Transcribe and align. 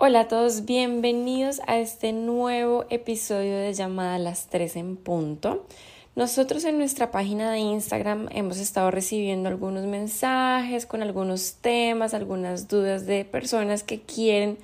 Hola 0.00 0.20
a 0.20 0.28
todos, 0.28 0.64
bienvenidos 0.64 1.60
a 1.66 1.80
este 1.80 2.12
nuevo 2.12 2.84
episodio 2.88 3.58
de 3.58 3.74
llamada 3.74 4.14
a 4.14 4.18
las 4.20 4.46
3 4.46 4.76
en 4.76 4.96
punto. 4.96 5.66
Nosotros 6.14 6.62
en 6.62 6.78
nuestra 6.78 7.10
página 7.10 7.50
de 7.50 7.58
Instagram 7.58 8.28
hemos 8.30 8.58
estado 8.58 8.92
recibiendo 8.92 9.48
algunos 9.48 9.86
mensajes 9.86 10.86
con 10.86 11.02
algunos 11.02 11.54
temas, 11.54 12.14
algunas 12.14 12.68
dudas 12.68 13.06
de 13.06 13.24
personas 13.24 13.82
que 13.82 14.00
quieren 14.00 14.58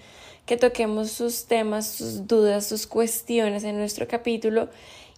que 0.46 0.56
toquemos 0.56 1.10
sus 1.10 1.46
temas, 1.46 1.88
sus 1.88 2.28
dudas, 2.28 2.64
sus 2.64 2.86
cuestiones 2.86 3.64
en 3.64 3.76
nuestro 3.76 4.06
capítulo 4.06 4.68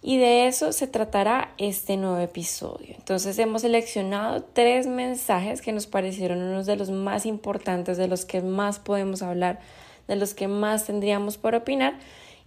y 0.01 0.17
de 0.17 0.47
eso 0.47 0.73
se 0.73 0.87
tratará 0.87 1.53
este 1.59 1.95
nuevo 1.95 2.17
episodio. 2.17 2.95
Entonces 2.97 3.37
hemos 3.37 3.61
seleccionado 3.61 4.41
tres 4.41 4.87
mensajes 4.87 5.61
que 5.61 5.73
nos 5.73 5.85
parecieron 5.85 6.41
unos 6.41 6.65
de 6.65 6.75
los 6.75 6.89
más 6.89 7.27
importantes, 7.27 7.97
de 7.97 8.07
los 8.07 8.25
que 8.25 8.41
más 8.41 8.79
podemos 8.79 9.21
hablar 9.21 9.59
de 10.07 10.15
los 10.15 10.33
que 10.33 10.47
más 10.47 10.85
tendríamos 10.85 11.37
por 11.37 11.55
opinar 11.55 11.99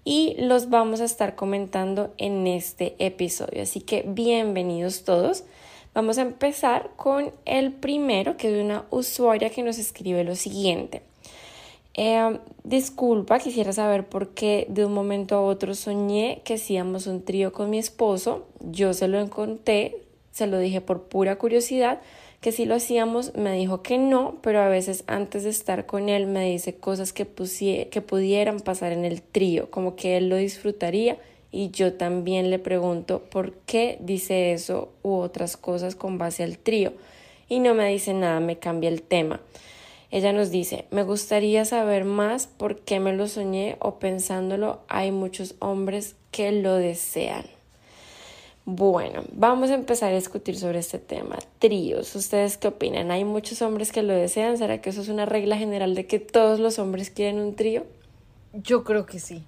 y 0.05 0.35
los 0.39 0.71
vamos 0.71 1.01
a 1.01 1.05
estar 1.05 1.35
comentando 1.35 2.13
en 2.17 2.47
este 2.47 2.95
episodio. 2.99 3.63
Así 3.63 3.81
que 3.81 4.05
bienvenidos 4.07 5.05
todos. 5.05 5.45
Vamos 5.93 6.19
a 6.19 6.23
empezar 6.23 6.91
con 6.97 7.33
el 7.45 7.73
primero, 7.73 8.37
que 8.37 8.49
es 8.49 8.65
una 8.65 8.85
usuaria 8.91 9.51
que 9.51 9.63
nos 9.63 9.79
escribe 9.79 10.25
lo 10.25 10.37
siguiente. 10.37 11.03
Eh, 11.95 12.39
disculpa, 12.63 13.41
quisiera 13.41 13.73
saber 13.73 14.09
por 14.09 14.29
qué 14.29 14.67
de 14.69 14.87
un 14.87 14.95
momento 14.95 15.35
a 15.35 15.43
otro 15.43 15.75
soñé 15.75 16.43
que 16.45 16.55
hacíamos 16.55 17.07
un 17.07 17.25
trío 17.25 17.53
con 17.53 17.69
mi 17.69 17.79
esposo. 17.79 18.47
Yo 18.61 18.95
se 18.95 19.09
lo 19.09 19.19
encontré, 19.19 19.97
se 20.31 20.47
lo 20.47 20.59
dije 20.59 20.81
por 20.81 21.03
pura 21.03 21.37
curiosidad, 21.37 22.01
que 22.41 22.53
si 22.53 22.65
lo 22.65 22.75
hacíamos, 22.75 23.35
me 23.35 23.53
dijo 23.53 23.83
que 23.83 23.99
no, 23.99 24.39
pero 24.43 24.61
a 24.61 24.69
veces 24.69 25.05
antes 25.07 25.45
de 25.45 25.51
estar 25.51 25.87
con 25.87 26.09
él 26.09 26.27
me 26.27 26.51
dice 26.51 26.75
cosas 26.75 27.13
que, 27.13 27.27
que 27.91 28.01
pudieran 28.01 28.61
pasar 28.61 28.93
en 28.93 29.05
el 29.05 29.21
trío, 29.21 29.71
como 29.71 29.95
que 29.95 30.17
él 30.17 30.29
lo 30.29 30.37
disfrutaría 30.37 31.19
y 31.53 31.71
yo 31.71 31.95
también 31.95 32.51
le 32.51 32.59
pregunto 32.59 33.25
por 33.31 33.53
qué 33.67 33.99
dice 34.01 34.53
eso 34.53 34.93
u 35.03 35.17
otras 35.17 35.57
cosas 35.57 35.97
con 35.97 36.17
base 36.17 36.43
al 36.43 36.59
trío 36.59 36.93
y 37.49 37.59
no 37.59 37.75
me 37.75 37.89
dice 37.89 38.15
nada, 38.15 38.41
me 38.41 38.59
cambia 38.59 38.89
el 38.89 39.03
tema. 39.03 39.41
Ella 40.11 40.33
nos 40.33 40.51
dice, 40.51 40.87
me 40.91 41.03
gustaría 41.03 41.65
saber 41.65 42.05
más 42.05 42.47
por 42.47 42.81
qué 42.81 43.01
me 43.01 43.13
lo 43.13 43.29
soñé 43.29 43.77
o 43.81 43.99
pensándolo 43.99 44.81
hay 44.89 45.13
muchos 45.13 45.57
hombres 45.59 46.17
que 46.31 46.53
lo 46.53 46.75
desean. 46.75 47.45
Bueno, 48.67 49.25
vamos 49.33 49.71
a 49.71 49.75
empezar 49.75 50.13
a 50.13 50.17
discutir 50.17 50.57
sobre 50.57 50.79
este 50.79 50.99
tema. 50.99 51.37
Tríos, 51.59 52.15
¿ustedes 52.15 52.57
qué 52.57 52.69
opinan? 52.69 53.11
¿Hay 53.11 53.25
muchos 53.25 53.63
hombres 53.63 53.91
que 53.91 54.03
lo 54.03 54.13
desean? 54.13 54.59
¿Será 54.59 54.81
que 54.81 54.91
eso 54.91 55.01
es 55.01 55.09
una 55.09 55.27
regla 55.27 55.57
general 55.57 55.95
de 55.95 56.07
que 56.07 56.19
todos 56.19 56.61
los 56.61 56.79
hombres 56.79 57.11
quieren 57.11 57.41
un 57.41 57.57
trío? 57.57 57.87
Yo 58.53 58.85
creo 58.85 59.07
que 59.07 59.19
sí. 59.19 59.45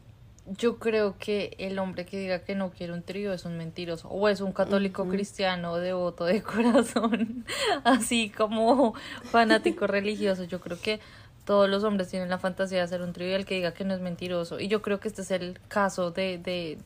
Yo 0.47 0.79
creo 0.79 1.17
que 1.19 1.55
el 1.59 1.79
hombre 1.79 2.05
que 2.05 2.19
diga 2.19 2.41
que 2.41 2.56
no 2.56 2.71
quiere 2.71 2.93
un 2.93 3.03
trío 3.03 3.33
es 3.33 3.45
un 3.45 3.56
mentiroso 3.56 4.09
o 4.09 4.28
es 4.28 4.41
un 4.41 4.53
católico 4.53 5.06
cristiano 5.06 5.77
devoto 5.77 6.25
de 6.25 6.43
corazón, 6.43 7.45
así 7.84 8.31
como 8.31 8.95
fanático 9.25 9.87
religioso. 9.87 10.45
Yo 10.45 10.61
creo 10.61 10.81
que 10.81 10.99
todos 11.45 11.69
los 11.69 11.84
hombres 11.84 12.09
tienen 12.09 12.28
la 12.28 12.39
fantasía 12.39 12.78
de 12.78 12.84
hacer 12.84 13.03
un 13.03 13.12
trío 13.12 13.28
y 13.28 13.33
el 13.33 13.45
que 13.45 13.55
diga 13.55 13.72
que 13.72 13.84
no 13.84 13.95
es 13.95 14.01
mentiroso. 14.01 14.59
Y 14.59 14.69
yo 14.69 14.83
creo 14.83 14.99
que 14.99 15.09
este 15.09 15.22
es 15.22 15.31
el 15.31 15.61
caso 15.69 16.11
de, 16.11 16.39
de, 16.39 16.78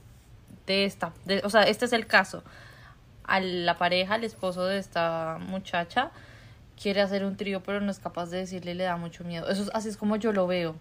de 0.66 0.84
esta, 0.84 1.12
o 1.44 1.50
sea, 1.50 1.62
este 1.62 1.84
es 1.84 1.92
el 1.92 2.06
caso. 2.06 2.42
A 3.24 3.40
la 3.40 3.76
pareja, 3.76 4.16
el 4.16 4.24
esposo 4.24 4.64
de 4.64 4.78
esta 4.78 5.38
muchacha, 5.40 6.12
quiere 6.80 7.00
hacer 7.00 7.24
un 7.24 7.36
trío, 7.36 7.62
pero 7.62 7.80
no 7.80 7.90
es 7.90 7.98
capaz 7.98 8.26
de 8.30 8.38
decirle, 8.38 8.74
le 8.74 8.84
da 8.84 8.96
mucho 8.96 9.24
miedo. 9.24 9.48
Eso 9.48 9.70
así 9.74 9.88
es 9.88 9.96
como 9.96 10.16
yo 10.16 10.32
lo 10.32 10.46
veo. 10.46 10.76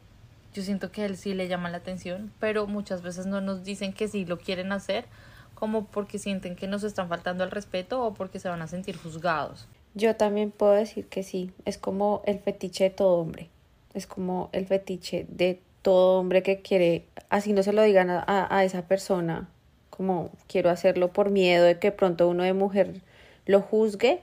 Yo 0.53 0.63
siento 0.63 0.91
que 0.91 1.05
él 1.05 1.17
sí 1.17 1.33
le 1.33 1.47
llama 1.47 1.69
la 1.69 1.77
atención, 1.77 2.31
pero 2.39 2.67
muchas 2.67 3.01
veces 3.01 3.25
no 3.25 3.41
nos 3.41 3.63
dicen 3.63 3.93
que 3.93 4.07
sí 4.07 4.25
lo 4.25 4.37
quieren 4.37 4.71
hacer, 4.71 5.05
como 5.53 5.85
porque 5.85 6.19
sienten 6.19 6.55
que 6.55 6.67
nos 6.67 6.83
están 6.83 7.09
faltando 7.09 7.43
al 7.43 7.51
respeto 7.51 8.03
o 8.03 8.13
porque 8.13 8.39
se 8.39 8.49
van 8.49 8.61
a 8.61 8.67
sentir 8.67 8.97
juzgados. 8.97 9.67
Yo 9.95 10.15
también 10.15 10.51
puedo 10.51 10.73
decir 10.73 11.07
que 11.07 11.23
sí, 11.23 11.51
es 11.63 11.77
como 11.77 12.21
el 12.25 12.39
fetiche 12.39 12.85
de 12.85 12.89
todo 12.89 13.17
hombre, 13.17 13.49
es 13.93 14.07
como 14.07 14.49
el 14.51 14.65
fetiche 14.65 15.25
de 15.29 15.61
todo 15.81 16.19
hombre 16.19 16.43
que 16.43 16.61
quiere, 16.61 17.05
así 17.29 17.53
no 17.53 17.63
se 17.63 17.71
lo 17.71 17.81
digan 17.81 18.09
a, 18.09 18.23
a 18.27 18.63
esa 18.65 18.87
persona, 18.87 19.49
como 19.95 20.29
quiero 20.47 20.69
hacerlo 20.69 21.13
por 21.13 21.29
miedo 21.29 21.65
de 21.65 21.79
que 21.79 21.91
pronto 21.91 22.27
uno 22.27 22.43
de 22.43 22.53
mujer 22.53 23.01
lo 23.45 23.61
juzgue, 23.61 24.21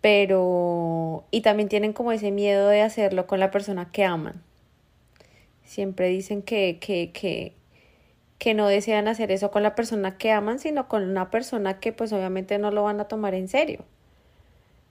pero 0.00 1.24
y 1.30 1.42
también 1.42 1.68
tienen 1.68 1.92
como 1.92 2.12
ese 2.12 2.30
miedo 2.30 2.68
de 2.68 2.82
hacerlo 2.82 3.26
con 3.26 3.40
la 3.40 3.50
persona 3.50 3.90
que 3.92 4.04
aman. 4.04 4.42
Siempre 5.64 6.08
dicen 6.08 6.42
que, 6.42 6.78
que, 6.80 7.12
que, 7.12 7.54
que 8.38 8.54
no 8.54 8.66
desean 8.68 9.08
hacer 9.08 9.30
eso 9.30 9.50
con 9.50 9.62
la 9.62 9.74
persona 9.74 10.18
que 10.18 10.32
aman, 10.32 10.58
sino 10.58 10.88
con 10.88 11.08
una 11.08 11.30
persona 11.30 11.80
que 11.80 11.92
pues 11.92 12.12
obviamente 12.12 12.58
no 12.58 12.70
lo 12.70 12.82
van 12.84 13.00
a 13.00 13.08
tomar 13.08 13.34
en 13.34 13.48
serio. 13.48 13.84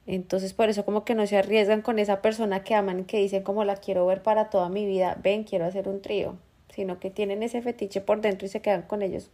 Entonces 0.08 0.54
por 0.54 0.70
eso 0.70 0.86
como 0.86 1.06
que 1.06 1.16
no 1.16 1.28
se 1.28 1.38
arriesgan 1.38 1.81
con 1.81 2.00
esa 2.00 2.22
persona 2.22 2.64
que 2.64 2.76
aman, 2.76 3.06
que 3.06 3.18
dicen 3.18 3.44
como 3.44 3.64
la 3.66 3.76
quiero 3.78 4.06
ver 4.06 4.24
para 4.24 4.50
toda 4.50 4.70
mi 4.70 4.86
vida, 4.86 5.18
ven, 5.22 5.44
quiero 5.44 5.66
hacer 5.66 5.88
un 5.88 6.02
trío, 6.02 6.38
sino 6.70 7.00
que 7.00 7.12
tienen 7.12 7.44
ese 7.44 7.62
fetiche 7.62 8.02
por 8.02 8.22
dentro 8.22 8.46
y 8.46 8.50
se 8.50 8.62
quedan 8.62 8.84
con 8.84 9.02
ellos 9.02 9.30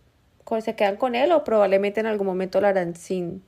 se 0.62 0.75
quedan 0.75 0.97
con 0.97 1.16
él 1.16 1.31
o 1.31 1.44
probablemente 1.44 2.00
en 2.00 2.06
algún 2.06 2.28
momento 2.28 2.62
lo 2.62 2.68
harán 2.68 2.96
sin, 2.96 3.44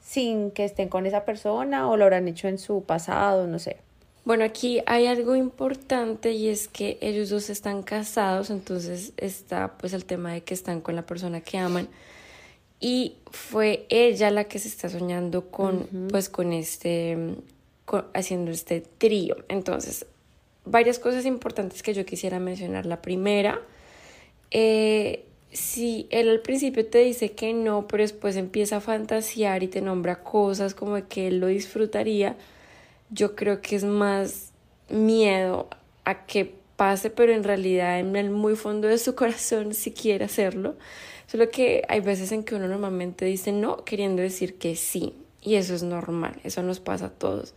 sin 0.00 0.50
que 0.50 0.64
estén 0.64 0.88
con 0.88 1.06
esa 1.06 1.24
persona 1.24 1.88
o 1.88 1.96
lo 1.96 2.04
habrán 2.04 2.28
hecho 2.28 2.48
en 2.48 2.58
su 2.58 2.84
pasado, 2.84 3.46
no 3.46 3.58
sé. 3.58 3.78
Bueno, 4.24 4.44
aquí 4.44 4.80
hay 4.86 5.06
algo 5.06 5.36
importante 5.36 6.32
y 6.32 6.48
es 6.48 6.68
que 6.68 6.96
ellos 7.02 7.28
dos 7.28 7.50
están 7.50 7.82
casados, 7.82 8.48
entonces 8.48 9.12
está 9.18 9.76
pues 9.76 9.92
el 9.92 10.06
tema 10.06 10.32
de 10.32 10.42
que 10.42 10.54
están 10.54 10.80
con 10.80 10.96
la 10.96 11.02
persona 11.02 11.42
que 11.42 11.58
aman 11.58 11.88
y 12.80 13.16
fue 13.30 13.84
ella 13.90 14.30
la 14.30 14.44
que 14.44 14.58
se 14.58 14.68
está 14.68 14.88
soñando 14.88 15.50
con 15.50 16.08
pues 16.10 16.30
con 16.30 16.54
este 16.54 17.36
haciendo 18.14 18.50
este 18.50 18.80
trío. 18.80 19.36
Entonces, 19.48 20.06
varias 20.64 20.98
cosas 20.98 21.26
importantes 21.26 21.82
que 21.82 21.94
yo 21.94 22.04
quisiera 22.06 22.40
mencionar. 22.40 22.86
La 22.86 23.02
primera, 23.02 23.60
eh, 24.50 25.26
si 25.54 26.08
él 26.10 26.28
al 26.28 26.40
principio 26.40 26.84
te 26.84 26.98
dice 26.98 27.32
que 27.32 27.54
no, 27.54 27.86
pero 27.86 28.02
después 28.02 28.36
empieza 28.36 28.76
a 28.76 28.80
fantasear 28.80 29.62
y 29.62 29.68
te 29.68 29.80
nombra 29.80 30.22
cosas 30.22 30.74
como 30.74 30.96
que 31.08 31.28
él 31.28 31.38
lo 31.38 31.46
disfrutaría, 31.46 32.36
yo 33.10 33.36
creo 33.36 33.60
que 33.62 33.76
es 33.76 33.84
más 33.84 34.52
miedo 34.90 35.68
a 36.04 36.26
que 36.26 36.54
pase, 36.76 37.08
pero 37.08 37.32
en 37.32 37.44
realidad 37.44 38.00
en 38.00 38.16
el 38.16 38.30
muy 38.30 38.56
fondo 38.56 38.88
de 38.88 38.98
su 38.98 39.14
corazón 39.14 39.74
si 39.74 39.92
quiere 39.92 40.24
hacerlo. 40.24 40.74
Solo 41.28 41.48
que 41.48 41.82
hay 41.88 42.00
veces 42.00 42.32
en 42.32 42.42
que 42.42 42.56
uno 42.56 42.66
normalmente 42.66 43.24
dice 43.24 43.52
no, 43.52 43.84
queriendo 43.84 44.22
decir 44.22 44.58
que 44.58 44.74
sí, 44.74 45.14
y 45.40 45.54
eso 45.54 45.74
es 45.74 45.84
normal, 45.84 46.34
eso 46.42 46.62
nos 46.62 46.80
pasa 46.80 47.06
a 47.06 47.10
todos. 47.10 47.54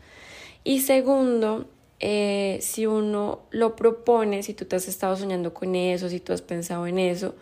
Y 0.63 0.81
segundo, 0.81 1.65
eh, 1.99 2.59
si 2.61 2.85
uno 2.85 3.41
lo 3.49 3.75
propone, 3.75 4.43
si 4.43 4.53
tú 4.53 4.65
te 4.65 4.75
has 4.75 4.87
estado 4.87 5.15
soñando 5.15 5.53
con 5.53 5.75
eso, 5.75 6.09
si 6.09 6.19
tú 6.19 6.31
has 6.31 6.43
pensado 6.43 6.85
en 6.85 6.99
eso, 6.99 7.33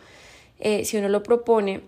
eh, 0.59 0.85
si 0.85 0.97
uno 0.97 1.09
lo 1.09 1.23
propone, 1.23 1.81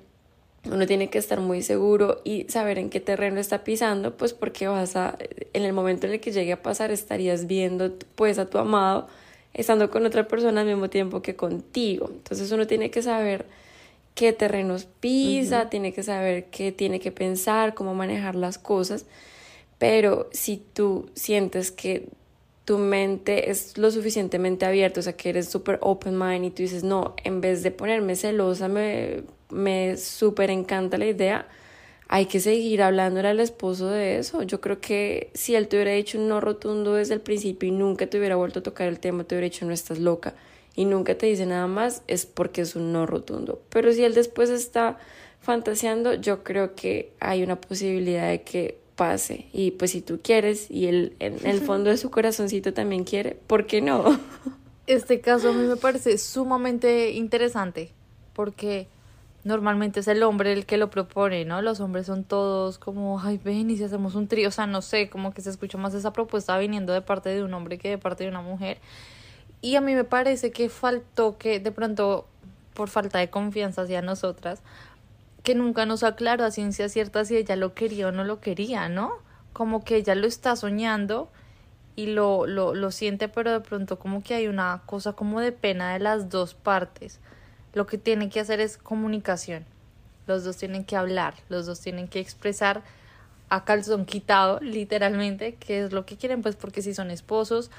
uno 0.65 0.85
tiene 0.85 1.09
que 1.09 1.17
estar 1.17 1.39
muy 1.39 1.61
seguro 1.61 2.21
y 2.23 2.45
saber 2.49 2.77
en 2.77 2.89
qué 2.89 2.99
terreno 2.99 3.39
está 3.39 3.63
pisando, 3.63 4.17
pues 4.17 4.33
porque 4.33 4.67
vas 4.67 4.95
a, 4.95 5.17
en 5.53 5.63
el 5.63 5.73
momento 5.73 6.07
en 6.07 6.13
el 6.13 6.19
que 6.19 6.31
llegue 6.31 6.53
a 6.53 6.61
pasar, 6.61 6.91
estarías 6.91 7.47
viendo 7.47 7.93
pues 8.15 8.37
a 8.39 8.49
tu 8.49 8.57
amado 8.57 9.07
estando 9.53 9.89
con 9.89 10.05
otra 10.05 10.27
persona 10.27 10.61
al 10.61 10.67
mismo 10.67 10.89
tiempo 10.89 11.21
que 11.21 11.35
contigo. 11.35 12.09
Entonces 12.11 12.51
uno 12.51 12.67
tiene 12.67 12.91
que 12.91 13.01
saber 13.01 13.45
qué 14.13 14.31
terrenos 14.33 14.85
pisa, 14.99 15.69
tiene 15.69 15.93
que 15.93 16.03
saber 16.03 16.45
qué 16.45 16.71
tiene 16.71 16.99
que 16.99 17.11
pensar, 17.11 17.73
cómo 17.73 17.93
manejar 17.93 18.35
las 18.35 18.57
cosas. 18.57 19.05
Pero 19.79 20.29
si 20.31 20.57
tú 20.57 21.09
sientes 21.13 21.71
que 21.71 22.07
tu 22.67 22.77
mente 22.79 23.49
es 23.49 23.77
lo 23.77 23.89
suficientemente 23.91 24.65
abierta, 24.65 24.99
o 24.99 25.03
sea, 25.03 25.13
que 25.13 25.29
eres 25.29 25.47
súper 25.47 25.79
open 25.81 26.19
mind 26.19 26.43
y 26.43 26.49
tú 26.49 26.63
dices, 26.63 26.83
no, 26.83 27.15
en 27.23 27.39
vez 27.39 27.63
de 27.63 27.71
ponerme 27.71 28.17
celosa, 28.17 28.67
me, 28.67 29.23
me 29.49 29.95
súper 29.95 30.49
encanta 30.49 30.97
la 30.97 31.05
idea, 31.05 31.47
hay 32.09 32.25
que 32.25 32.41
seguir 32.41 32.81
hablándole 32.81 33.29
al 33.29 33.39
esposo 33.39 33.89
de 33.89 34.17
eso. 34.17 34.43
Yo 34.43 34.59
creo 34.59 34.81
que 34.81 35.31
si 35.33 35.55
él 35.55 35.69
te 35.69 35.77
hubiera 35.77 35.91
dicho 35.91 36.17
un 36.17 36.27
no 36.27 36.41
rotundo 36.41 36.95
desde 36.95 37.13
el 37.13 37.21
principio 37.21 37.69
y 37.69 37.71
nunca 37.71 38.07
te 38.07 38.17
hubiera 38.17 38.35
vuelto 38.35 38.59
a 38.59 38.63
tocar 38.63 38.89
el 38.89 38.99
tema, 38.99 39.23
te 39.23 39.35
hubiera 39.35 39.45
dicho 39.45 39.65
no 39.65 39.71
estás 39.71 39.99
loca 39.99 40.33
y 40.75 40.83
nunca 40.83 41.17
te 41.17 41.27
dice 41.27 41.45
nada 41.45 41.67
más, 41.67 42.03
es 42.07 42.25
porque 42.25 42.59
es 42.63 42.75
un 42.75 42.91
no 42.91 43.05
rotundo. 43.05 43.61
Pero 43.69 43.93
si 43.93 44.03
él 44.03 44.13
después 44.13 44.49
está 44.49 44.97
fantaseando, 45.39 46.15
yo 46.15 46.43
creo 46.43 46.75
que 46.75 47.13
hay 47.21 47.43
una 47.43 47.61
posibilidad 47.61 48.29
de 48.29 48.41
que 48.41 48.77
pase. 48.97 49.47
Y 49.53 49.71
pues 49.71 49.91
si 49.91 50.01
tú 50.01 50.19
quieres 50.21 50.69
y 50.69 50.87
él 50.87 51.15
en 51.19 51.45
el 51.47 51.61
fondo 51.65 51.89
de 51.89 51.95
su 51.95 52.11
corazoncito 52.11 52.73
también 52.73 53.05
quiere, 53.05 53.37
¿por 53.47 53.65
qué 53.65 53.81
no? 53.81 54.19
Este 54.87 55.19
caso 55.19 55.49
a 55.49 55.53
mí 55.53 55.67
me 55.67 55.75
parece 55.75 56.17
sumamente 56.17 57.11
interesante 57.11 57.91
porque 58.33 58.87
normalmente 59.43 59.99
es 59.99 60.07
el 60.07 60.23
hombre 60.23 60.53
el 60.53 60.65
que 60.65 60.77
lo 60.77 60.89
propone, 60.89 61.43
¿no? 61.43 61.61
Los 61.61 61.81
hombres 61.81 62.05
son 62.05 62.23
todos 62.23 62.77
como, 62.77 63.19
ay, 63.19 63.37
ven 63.43 63.69
y 63.69 63.75
si 63.75 63.83
hacemos 63.83 64.15
un 64.15 64.29
trío, 64.29 64.47
o 64.47 64.51
sea, 64.51 64.65
no 64.65 64.81
sé, 64.81 65.09
como 65.09 65.33
que 65.33 65.41
se 65.41 65.49
escucha 65.49 65.77
más 65.77 65.93
esa 65.93 66.13
propuesta 66.13 66.57
viniendo 66.57 66.93
de 66.93 67.01
parte 67.01 67.29
de 67.29 67.43
un 67.43 67.53
hombre 67.53 67.77
que 67.77 67.89
de 67.89 67.97
parte 67.97 68.23
de 68.23 68.29
una 68.29 68.41
mujer. 68.41 68.77
Y 69.61 69.75
a 69.75 69.81
mí 69.81 69.93
me 69.93 70.05
parece 70.05 70.51
que 70.51 70.69
faltó 70.69 71.37
que 71.37 71.59
de 71.59 71.71
pronto, 71.73 72.27
por 72.73 72.87
falta 72.87 73.19
de 73.19 73.29
confianza 73.29 73.81
hacia 73.81 74.01
nosotras, 74.01 74.61
que 75.47 75.55
nunca 75.55 75.85
nos 75.85 76.03
aclaró 76.03 76.43
a 76.43 76.51
ciencia 76.51 76.89
cierta 76.89 77.23
si 77.23 77.37
ella 77.37 77.55
lo 77.55 77.73
quería 77.73 78.09
o 78.09 78.11
no 78.11 78.25
lo 78.25 78.41
quería, 78.41 78.89
¿no? 78.89 79.13
Como 79.53 79.85
que 79.85 79.95
ella 79.95 80.13
lo 80.13 80.27
está 80.27 80.57
soñando 80.57 81.29
y 81.95 82.07
lo, 82.07 82.45
lo, 82.45 82.75
lo 82.75 82.91
siente, 82.91 83.29
pero 83.29 83.53
de 83.53 83.61
pronto 83.61 83.97
como 83.97 84.21
que 84.21 84.33
hay 84.33 84.47
una 84.49 84.81
cosa 84.85 85.13
como 85.13 85.39
de 85.39 85.53
pena 85.53 85.93
de 85.93 85.99
las 85.99 86.27
dos 86.27 86.53
partes 86.53 87.21
lo 87.73 87.87
que 87.87 87.97
tienen 87.97 88.29
que 88.29 88.41
hacer 88.41 88.59
es 88.59 88.77
comunicación. 88.77 89.63
Los 90.25 90.43
dos 90.43 90.57
tienen 90.57 90.83
que 90.83 90.97
hablar, 90.97 91.35
los 91.47 91.65
dos 91.65 91.79
tienen 91.79 92.09
que 92.09 92.19
expresar 92.19 92.83
a 93.47 93.63
calzón 93.63 94.05
quitado, 94.05 94.59
literalmente, 94.61 95.55
qué 95.55 95.85
es 95.85 95.93
lo 95.93 96.05
que 96.05 96.17
quieren, 96.17 96.41
pues 96.41 96.57
porque 96.57 96.81
si 96.81 96.93
son 96.93 97.09
esposos 97.09 97.71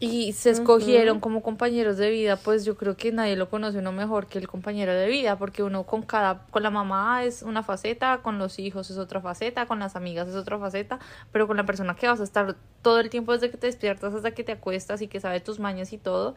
y 0.00 0.32
se 0.32 0.50
escogieron 0.50 1.18
como 1.18 1.42
compañeros 1.42 1.96
de 1.96 2.10
vida, 2.10 2.36
pues 2.36 2.64
yo 2.64 2.76
creo 2.76 2.96
que 2.96 3.10
nadie 3.10 3.34
lo 3.34 3.50
conoce 3.50 3.78
uno 3.78 3.90
mejor 3.90 4.26
que 4.26 4.38
el 4.38 4.46
compañero 4.46 4.92
de 4.92 5.08
vida, 5.08 5.36
porque 5.38 5.64
uno 5.64 5.84
con 5.84 6.02
cada, 6.02 6.46
con 6.50 6.62
la 6.62 6.70
mamá 6.70 7.24
es 7.24 7.42
una 7.42 7.64
faceta, 7.64 8.18
con 8.18 8.38
los 8.38 8.60
hijos 8.60 8.90
es 8.90 8.98
otra 8.98 9.20
faceta, 9.20 9.66
con 9.66 9.80
las 9.80 9.96
amigas 9.96 10.28
es 10.28 10.36
otra 10.36 10.56
faceta, 10.56 11.00
pero 11.32 11.48
con 11.48 11.56
la 11.56 11.66
persona 11.66 11.96
que 11.96 12.06
vas 12.06 12.20
a 12.20 12.24
estar 12.24 12.54
todo 12.80 13.00
el 13.00 13.10
tiempo 13.10 13.32
desde 13.32 13.50
que 13.50 13.56
te 13.56 13.66
despiertas 13.66 14.14
hasta 14.14 14.30
que 14.30 14.44
te 14.44 14.52
acuestas 14.52 15.02
y 15.02 15.08
que 15.08 15.18
sabe 15.18 15.40
tus 15.40 15.58
mañas 15.58 15.92
y 15.92 15.98
todo, 15.98 16.36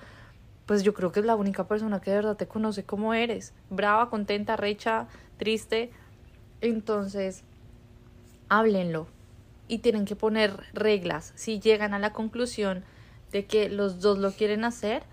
pues 0.66 0.82
yo 0.82 0.96
creo 0.96 1.12
que 1.12 1.20
es 1.20 1.26
la 1.28 1.36
única 1.36 1.68
persona 1.68 2.02
que 2.02 2.10
de 2.10 2.18
verdad 2.18 2.38
te 2.38 2.48
conoce 2.48 2.84
como 2.84 3.14
eres, 3.14 3.54
brava, 3.70 4.10
contenta, 4.10 4.56
recha, 4.56 5.08
triste. 5.38 5.92
Entonces, 6.62 7.44
háblenlo 8.50 9.08
y 9.68 9.80
tienen 9.80 10.06
que 10.06 10.16
poner 10.16 10.52
reglas. 10.74 11.32
Si 11.36 11.60
llegan 11.60 11.94
a 11.94 12.00
la 12.00 12.12
conclusión 12.12 12.84
de 13.32 13.46
que 13.46 13.70
los 13.70 14.00
dos 14.02 14.18
lo 14.18 14.32
quieren 14.32 14.64
hacer, 14.64 15.04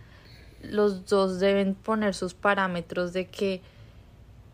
los 0.62 1.06
dos 1.06 1.40
deben 1.40 1.74
poner 1.74 2.14
sus 2.14 2.34
parámetros 2.34 3.12
de 3.12 3.26
que, 3.26 3.60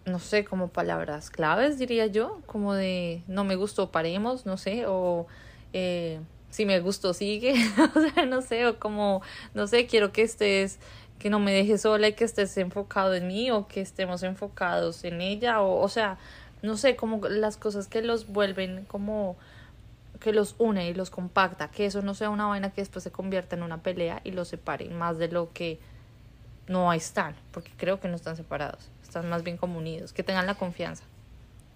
no 0.05 0.19
sé, 0.19 0.45
como 0.45 0.69
palabras 0.69 1.31
claves, 1.31 1.79
diría 1.79 2.07
yo, 2.07 2.41
como 2.47 2.75
de 2.75 3.23
no 3.27 3.45
me 3.45 3.57
gustó, 3.57 3.91
paremos, 3.91 4.47
no 4.47 4.57
sé, 4.57 4.85
o 4.87 5.27
eh, 5.73 6.21
si 6.51 6.67
me 6.67 6.79
gustó, 6.81 7.15
sigue, 7.15 7.55
o 7.95 8.01
sea, 8.01 8.27
no 8.27 8.43
sé, 8.43 8.67
o 8.67 8.79
como, 8.79 9.23
no 9.55 9.67
sé, 9.67 9.87
quiero 9.87 10.13
que 10.13 10.23
estés, 10.23 10.79
que 11.19 11.31
no 11.31 11.39
me 11.39 11.53
dejes 11.53 11.83
sola 11.83 12.09
y 12.09 12.13
que 12.13 12.25
estés 12.25 12.57
enfocado 12.59 13.15
en 13.15 13.27
mí 13.27 13.51
o 13.51 13.67
que 13.67 13.81
estemos 13.81 14.23
enfocados 14.23 15.05
en 15.05 15.21
ella, 15.21 15.63
o, 15.63 15.81
o 15.81 15.89
sea, 15.89 16.19
no 16.63 16.77
sé, 16.77 16.97
como 16.97 17.27
las 17.29 17.57
cosas 17.57 17.89
que 17.89 18.03
los 18.03 18.27
vuelven 18.27 18.85
como 18.87 19.37
que 20.25 20.33
los 20.33 20.55
une 20.57 20.89
y 20.89 20.95
los 20.95 21.11
compacta, 21.11 21.71
que 21.71 21.85
eso 21.85 22.01
no 22.01 22.15
sea 22.15 22.31
una 22.31 22.47
vaina 22.47 22.73
que 22.73 22.81
después 22.81 23.03
se 23.03 23.13
convierta 23.13 23.57
en 23.57 23.63
una 23.63 23.83
pelea 23.83 24.23
y 24.25 24.31
los 24.31 24.49
separen 24.49 24.97
más 24.97 25.19
de 25.19 25.29
lo 25.29 25.53
que 25.53 25.79
no 26.67 26.95
están, 26.95 27.37
porque 27.53 27.71
creo 27.77 28.01
que 28.01 28.09
no 28.09 28.17
están 28.17 28.35
separados, 28.35 28.89
están 29.03 29.29
más 29.29 29.43
bien 29.43 29.59
como 29.59 29.77
unidos, 29.77 30.15
que 30.15 30.23
tengan 30.23 30.47
la 30.47 30.55
confianza. 30.55 31.05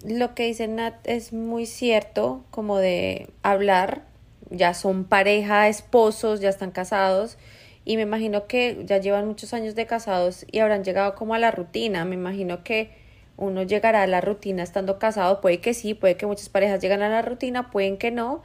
Lo 0.02 0.34
que 0.34 0.46
dice 0.46 0.66
Nat 0.66 0.94
es 1.04 1.34
muy 1.34 1.66
cierto, 1.66 2.42
como 2.50 2.78
de 2.78 3.28
hablar 3.42 4.04
ya 4.48 4.72
son 4.72 5.04
pareja, 5.04 5.68
esposos, 5.68 6.40
ya 6.40 6.48
están 6.48 6.70
casados 6.70 7.36
y 7.84 7.96
me 7.96 8.02
imagino 8.04 8.46
que 8.46 8.82
ya 8.86 8.96
llevan 8.96 9.26
muchos 9.26 9.52
años 9.52 9.74
de 9.74 9.84
casados 9.84 10.46
y 10.50 10.60
habrán 10.60 10.84
llegado 10.84 11.14
como 11.14 11.34
a 11.34 11.38
la 11.38 11.50
rutina. 11.50 12.06
Me 12.06 12.14
imagino 12.14 12.64
que 12.64 12.96
uno 13.38 13.62
llegará 13.62 14.02
a 14.02 14.06
la 14.06 14.20
rutina 14.20 14.62
estando 14.62 14.98
casado, 14.98 15.40
puede 15.40 15.60
que 15.60 15.72
sí, 15.72 15.94
puede 15.94 16.16
que 16.16 16.26
muchas 16.26 16.50
parejas 16.50 16.80
llegan 16.80 17.00
a 17.00 17.08
la 17.08 17.22
rutina, 17.22 17.70
pueden 17.70 17.96
que 17.96 18.10
no. 18.10 18.42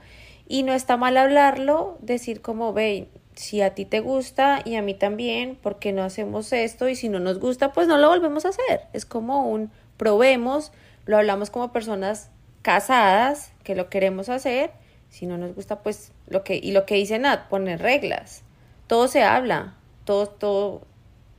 Y 0.48 0.63
no 0.63 0.74
está 0.74 0.95
mal 0.95 1.18
hablarlo, 1.18 1.98
decir 2.01 2.42
como, 2.42 2.72
ve, 2.72 3.10
si 3.36 3.62
a 3.62 3.74
ti 3.75 3.86
te 3.86 4.00
gusta 4.00 4.62
y 4.63 4.75
a 4.75 4.81
mí 4.81 4.94
también, 4.94 5.56
¿por 5.56 5.80
qué 5.80 5.92
no 5.92 6.04
hacemos 6.04 6.54
esto? 6.54 6.88
Y 6.88 6.95
si 6.95 7.10
no 7.10 7.19
nos 7.19 7.40
gusta, 7.40 7.74
pues 7.74 7.88
no 7.88 7.98
lo 7.98 8.07
volvemos 8.07 8.45
a 8.45 8.50
hacer. 8.50 8.81
Es 8.94 9.06
como 9.06 9.50
un 9.50 9.72
probemos, 9.98 10.72
lo 11.06 11.18
hablamos 11.18 11.50
como 11.50 11.72
personas 11.72 12.30
casadas 12.62 13.51
que 13.63 13.75
lo 13.75 13.89
queremos 13.89 14.30
hacer 14.30 14.72
si 15.13 15.28
no 15.28 15.38
nos 15.38 15.54
gusta, 15.54 15.84
pues 15.84 16.12
lo 16.25 16.44
que, 16.44 16.56
y 16.56 16.72
lo 16.72 16.88
que 16.88 16.96
dice 16.96 17.19
Nat, 17.19 17.48
poner 17.48 17.80
reglas. 17.80 18.42
Todo 18.88 19.07
se 19.07 19.22
habla, 19.22 19.75
todo, 20.06 20.25
todo, 20.25 20.81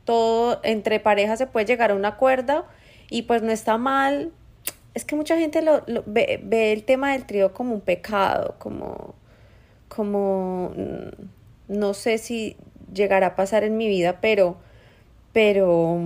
todo, 0.04 0.60
entre 0.62 1.00
parejas 1.00 1.40
se 1.40 1.48
puede 1.48 1.66
llegar 1.66 1.90
a 1.90 1.96
un 1.96 2.04
acuerdo 2.04 2.66
y 3.14 3.22
pues 3.22 3.42
no 3.42 3.52
está 3.52 3.78
mal. 3.78 4.32
Es 4.92 5.04
que 5.04 5.14
mucha 5.14 5.38
gente 5.38 5.62
lo, 5.62 5.84
ve, 6.04 6.40
ve, 6.42 6.72
el 6.72 6.82
tema 6.82 7.12
del 7.12 7.26
trío 7.26 7.54
como 7.54 7.72
un 7.72 7.80
pecado, 7.80 8.56
como, 8.58 9.14
como, 9.88 10.72
mm, 10.76 11.76
no 11.78 11.94
sé 11.94 12.18
si 12.18 12.56
llegará 12.92 13.28
a 13.28 13.36
pasar 13.36 13.62
en 13.62 13.76
mi 13.76 13.86
vida, 13.86 14.18
pero, 14.20 14.56
pero, 15.32 16.00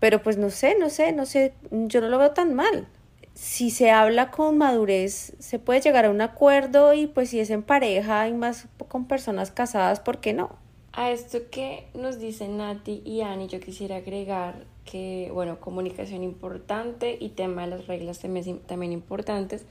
pero 0.00 0.22
pues 0.22 0.36
no 0.36 0.50
sé, 0.50 0.76
no 0.78 0.90
sé, 0.90 1.12
no 1.12 1.24
sé, 1.24 1.54
yo 1.70 2.02
no 2.02 2.10
lo 2.10 2.18
veo 2.18 2.32
tan 2.32 2.52
mal 2.52 2.86
si 3.32 3.70
se 3.70 3.90
habla 3.90 4.30
con 4.30 4.58
madurez, 4.58 5.34
se 5.38 5.58
puede 5.58 5.80
llegar 5.80 6.04
a 6.04 6.10
un 6.10 6.20
acuerdo 6.20 6.92
y 6.92 7.06
pues 7.06 7.30
si 7.30 7.40
es 7.40 7.48
en 7.48 7.62
pareja 7.62 8.28
y 8.28 8.34
más 8.34 8.68
con 8.88 9.06
personas 9.06 9.50
casadas, 9.50 10.00
¿por 10.00 10.18
qué 10.18 10.34
no? 10.34 10.50
A 10.92 11.10
esto 11.10 11.38
que 11.50 11.86
nos 11.94 12.18
dicen 12.18 12.58
Nati 12.58 13.00
y 13.06 13.22
Ani, 13.22 13.48
yo 13.48 13.58
quisiera 13.60 13.96
agregar 13.96 14.66
que, 14.84 15.30
bueno, 15.32 15.60
comunicación 15.60 16.22
importante 16.22 17.16
y 17.20 17.30
tema 17.30 17.62
de 17.62 17.68
las 17.68 17.86
reglas 17.86 18.18
también, 18.18 18.58
también 18.60 18.92
importantes. 18.92 19.64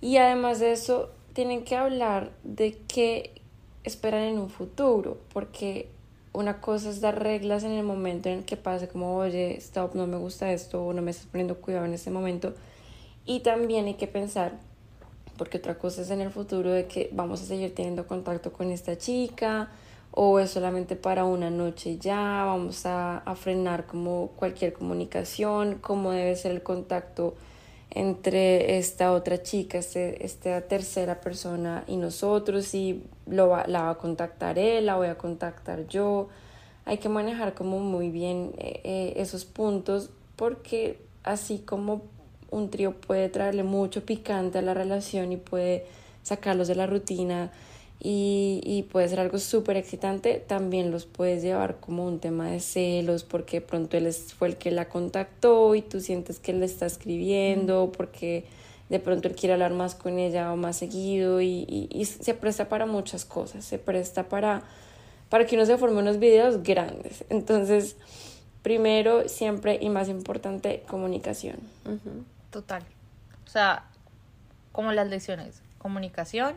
Y 0.00 0.16
además 0.16 0.60
de 0.60 0.72
eso, 0.72 1.10
tienen 1.32 1.64
que 1.64 1.76
hablar 1.76 2.32
de 2.42 2.78
qué 2.88 3.32
esperan 3.84 4.22
en 4.22 4.38
un 4.38 4.50
futuro, 4.50 5.18
porque 5.32 5.88
una 6.32 6.60
cosa 6.60 6.90
es 6.90 7.00
dar 7.00 7.22
reglas 7.22 7.64
en 7.64 7.72
el 7.72 7.84
momento 7.84 8.28
en 8.28 8.38
el 8.38 8.44
que 8.44 8.56
pase 8.56 8.88
como, 8.88 9.16
oye, 9.16 9.56
stop, 9.56 9.94
no 9.94 10.06
me 10.06 10.16
gusta 10.16 10.52
esto, 10.52 10.84
o 10.84 10.92
no 10.92 11.02
me 11.02 11.10
estás 11.10 11.26
poniendo 11.26 11.56
cuidado 11.56 11.86
en 11.86 11.94
este 11.94 12.10
momento, 12.10 12.54
y 13.26 13.40
también 13.40 13.86
hay 13.86 13.94
que 13.94 14.06
pensar, 14.06 14.58
porque 15.36 15.58
otra 15.58 15.78
cosa 15.78 16.02
es 16.02 16.10
en 16.10 16.20
el 16.20 16.30
futuro 16.30 16.70
de 16.70 16.86
que 16.86 17.10
vamos 17.12 17.42
a 17.42 17.46
seguir 17.46 17.74
teniendo 17.74 18.06
contacto 18.06 18.52
con 18.52 18.70
esta 18.70 18.98
chica 18.98 19.70
o 20.12 20.38
es 20.38 20.50
solamente 20.50 20.96
para 20.96 21.24
una 21.24 21.50
noche 21.50 21.98
ya, 21.98 22.44
vamos 22.44 22.84
a, 22.84 23.22
frenar 23.36 23.86
como 23.86 24.28
cualquier 24.36 24.72
comunicación, 24.72 25.78
cómo 25.80 26.10
debe 26.10 26.34
ser 26.36 26.52
el 26.52 26.62
contacto 26.62 27.34
entre 27.90 28.78
esta 28.78 29.12
otra 29.12 29.42
chica, 29.42 29.78
este, 29.78 30.24
esta 30.24 30.62
tercera 30.62 31.20
persona 31.20 31.84
y 31.86 31.96
nosotros, 31.96 32.66
si 32.66 33.04
lo 33.26 33.48
va, 33.48 33.66
la 33.66 33.82
va 33.82 33.90
a 33.90 33.98
contactar 33.98 34.58
él, 34.58 34.86
la 34.86 34.96
voy 34.96 35.08
a 35.08 35.16
contactar 35.16 35.86
yo. 35.88 36.28
Hay 36.84 36.98
que 36.98 37.08
manejar 37.08 37.54
como 37.54 37.78
muy 37.78 38.10
bien 38.10 38.52
eh, 38.58 38.80
eh, 38.84 39.12
esos 39.16 39.44
puntos 39.44 40.10
porque 40.36 40.98
así 41.22 41.58
como 41.58 42.02
un 42.50 42.70
trío 42.70 42.92
puede 42.92 43.28
traerle 43.28 43.62
mucho 43.62 44.04
picante 44.04 44.58
a 44.58 44.62
la 44.62 44.74
relación 44.74 45.32
y 45.32 45.36
puede 45.36 45.86
sacarlos 46.22 46.68
de 46.68 46.74
la 46.74 46.86
rutina 46.86 47.52
y, 48.02 48.62
y 48.64 48.84
puede 48.84 49.08
ser 49.08 49.20
algo 49.20 49.38
súper 49.38 49.76
excitante, 49.76 50.42
también 50.46 50.90
los 50.90 51.04
puedes 51.04 51.42
llevar 51.42 51.76
como 51.80 52.06
un 52.06 52.18
tema 52.18 52.50
de 52.50 52.60
celos 52.60 53.24
porque 53.24 53.60
pronto 53.60 53.98
él 53.98 54.10
fue 54.12 54.48
el 54.48 54.56
que 54.56 54.70
la 54.70 54.88
contactó 54.88 55.74
y 55.74 55.82
tú 55.82 56.00
sientes 56.00 56.38
que 56.38 56.52
él 56.52 56.60
le 56.60 56.66
está 56.66 56.86
escribiendo 56.86 57.92
porque 57.94 58.46
de 58.88 59.00
pronto 59.00 59.28
él 59.28 59.36
quiere 59.36 59.52
hablar 59.52 59.72
más 59.72 59.94
con 59.94 60.18
ella 60.18 60.50
o 60.50 60.56
más 60.56 60.76
seguido 60.76 61.42
y, 61.42 61.66
y, 61.68 61.88
y 61.90 62.06
se 62.06 62.32
presta 62.32 62.70
para 62.70 62.86
muchas 62.86 63.26
cosas, 63.26 63.66
se 63.66 63.78
presta 63.78 64.30
para, 64.30 64.62
para 65.28 65.44
que 65.46 65.54
uno 65.54 65.66
se 65.66 65.76
forme 65.76 65.98
unos 65.98 66.18
videos 66.18 66.62
grandes. 66.62 67.24
Entonces, 67.28 67.96
primero, 68.62 69.28
siempre 69.28 69.78
y 69.80 69.90
más 69.90 70.08
importante, 70.08 70.82
comunicación. 70.88 71.58
Total. 72.50 72.82
O 73.46 73.50
sea, 73.50 73.84
como 74.72 74.90
las 74.92 75.08
lecciones, 75.08 75.60
comunicación 75.78 76.54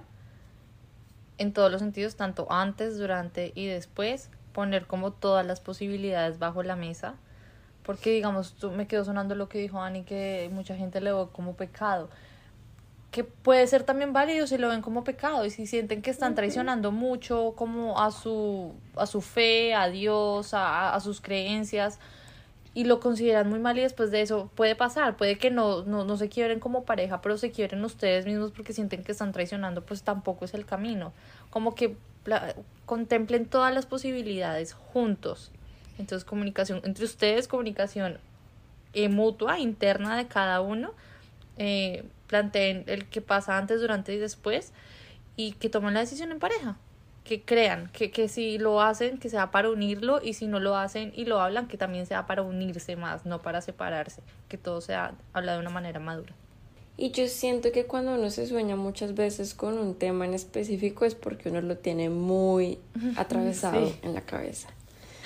en 1.38 1.54
todos 1.54 1.72
los 1.72 1.82
sentidos, 1.82 2.16
tanto 2.16 2.52
antes, 2.52 2.98
durante 2.98 3.52
y 3.56 3.66
después, 3.68 4.30
poner 4.54 4.86
como 4.86 5.12
todas 5.12 5.46
las 5.46 5.60
posibilidades 5.60 6.40
bajo 6.40 6.64
la 6.64 6.76
mesa, 6.76 7.16
porque 7.84 8.12
digamos, 8.12 8.54
tú, 8.54 8.72
me 8.72 8.88
quedó 8.88 9.04
sonando 9.04 9.36
lo 9.36 9.50
que 9.50 9.60
dijo 9.60 9.82
Ani, 9.82 10.04
que 10.04 10.50
mucha 10.54 10.76
gente 10.76 11.02
le 11.02 11.12
ve 11.12 11.28
como 11.32 11.56
pecado, 11.56 12.10
que 13.12 13.24
puede 13.24 13.68
ser 13.68 13.84
también 13.84 14.14
válido 14.14 14.48
si 14.48 14.58
lo 14.58 14.70
ven 14.70 14.82
como 14.82 15.04
pecado 15.04 15.46
y 15.46 15.52
si 15.52 15.68
sienten 15.68 16.02
que 16.02 16.10
están 16.10 16.34
traicionando 16.34 16.92
mucho 16.92 17.54
como 17.56 18.02
a 18.02 18.12
su, 18.12 18.74
a 18.96 19.06
su 19.06 19.22
fe, 19.22 19.76
a 19.76 19.88
Dios, 19.88 20.54
a, 20.54 20.96
a 20.96 21.00
sus 21.00 21.22
creencias 21.22 22.00
y 22.74 22.86
lo 22.86 23.00
consideran 23.00 23.50
muy 23.50 23.60
mal 23.60 23.78
y 23.78 23.82
después 23.82 24.10
de 24.12 24.22
eso 24.22 24.50
puede 24.56 24.76
pasar, 24.76 25.16
puede 25.16 25.38
que 25.38 25.52
no, 25.52 25.84
no, 25.84 26.06
no 26.06 26.18
se 26.18 26.30
quiebren 26.30 26.60
como 26.60 26.86
pareja, 26.86 27.22
pero 27.22 27.38
se 27.38 27.52
quiebren 27.52 27.84
ustedes 27.84 28.26
mismos 28.26 28.52
porque 28.52 28.74
sienten 28.74 29.04
que 29.04 29.12
están 29.12 29.32
traicionando, 29.32 29.82
pues 29.86 30.04
tampoco 30.04 30.46
es 30.46 30.54
el 30.54 30.66
camino. 30.66 31.14
Como 31.52 31.76
que 31.76 31.96
contemplen 32.86 33.46
todas 33.46 33.74
las 33.74 33.86
posibilidades 33.86 34.74
juntos. 34.74 35.52
Entonces, 36.00 36.26
comunicación 36.26 36.82
entre 36.84 37.06
ustedes, 37.06 37.48
comunicación 37.48 38.18
eh, 38.94 39.10
mutua, 39.10 39.60
interna 39.60 40.18
de 40.18 40.28
cada 40.28 40.62
uno. 40.62 40.94
Eh, 41.58 42.04
planteen 42.28 42.86
el 42.88 43.06
que 43.06 43.22
pasa 43.22 43.58
antes, 43.58 43.82
durante 43.82 44.14
y 44.14 44.18
después 44.18 44.74
y 45.36 45.52
que 45.54 45.70
tomen 45.70 45.94
la 45.94 46.00
decisión 46.00 46.32
en 46.32 46.40
pareja 46.40 46.78
que 47.24 47.42
crean, 47.42 47.90
que, 47.94 48.12
que 48.12 48.28
si 48.28 48.58
lo 48.58 48.82
hacen, 48.82 49.18
que 49.18 49.30
sea 49.30 49.52
para 49.52 49.70
unirlo 49.70 50.20
y 50.22 50.34
si 50.34 50.48
no 50.48 50.60
lo 50.60 50.76
hacen 50.76 51.14
y 51.16 51.26
lo 51.26 51.40
hablan, 51.40 51.68
que 51.68 51.78
también 51.78 52.06
sea 52.06 52.26
para 52.26 52.42
unirse 52.42 52.96
más, 52.96 53.26
no 53.26 53.42
para 53.42 53.62
separarse, 53.62 54.22
que 54.50 54.58
todo 54.58 54.82
sea 54.82 55.14
habla 55.32 55.54
de 55.54 55.60
una 55.60 55.70
manera 55.70 56.00
madura. 56.00 56.34
Y 56.96 57.12
yo 57.12 57.28
siento 57.28 57.72
que 57.72 57.86
cuando 57.86 58.14
uno 58.14 58.30
se 58.30 58.46
sueña 58.46 58.76
muchas 58.76 59.16
veces 59.16 59.56
con 59.56 59.78
un 59.78 59.96
tema 59.96 60.26
en 60.26 60.34
específico 60.34 61.06
es 61.06 61.16
porque 61.16 61.50
uno 61.50 61.62
lo 61.62 61.78
tiene 61.78 62.10
muy 62.10 62.80
atravesado 63.16 63.92
en 64.04 64.14
la 64.14 64.22
cabeza. 64.22 64.70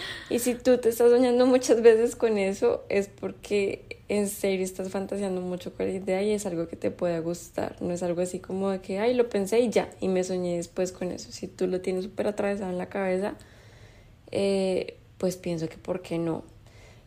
Y 0.29 0.39
si 0.39 0.55
tú 0.55 0.77
te 0.77 0.89
estás 0.89 1.09
soñando 1.09 1.45
muchas 1.45 1.81
veces 1.81 2.15
con 2.15 2.37
eso, 2.37 2.83
es 2.89 3.07
porque 3.07 3.97
en 4.09 4.27
serio 4.27 4.63
estás 4.63 4.89
fantaseando 4.89 5.41
mucho 5.41 5.73
con 5.73 5.87
la 5.87 5.93
idea 5.93 6.21
y 6.21 6.31
es 6.31 6.45
algo 6.45 6.67
que 6.67 6.75
te 6.75 6.91
puede 6.91 7.19
gustar. 7.19 7.81
No 7.81 7.93
es 7.93 8.03
algo 8.03 8.21
así 8.21 8.39
como 8.39 8.69
de 8.69 8.81
que, 8.81 8.99
ay, 8.99 9.13
lo 9.13 9.29
pensé 9.29 9.59
y 9.59 9.69
ya, 9.69 9.89
y 9.99 10.07
me 10.07 10.23
soñé 10.23 10.57
después 10.57 10.91
con 10.91 11.11
eso. 11.11 11.31
Si 11.31 11.47
tú 11.47 11.67
lo 11.67 11.81
tienes 11.81 12.05
súper 12.05 12.27
atravesado 12.27 12.71
en 12.71 12.77
la 12.77 12.87
cabeza, 12.87 13.35
eh, 14.31 14.97
pues 15.17 15.37
pienso 15.37 15.67
que, 15.69 15.77
¿por 15.77 16.01
qué 16.01 16.17
no? 16.17 16.43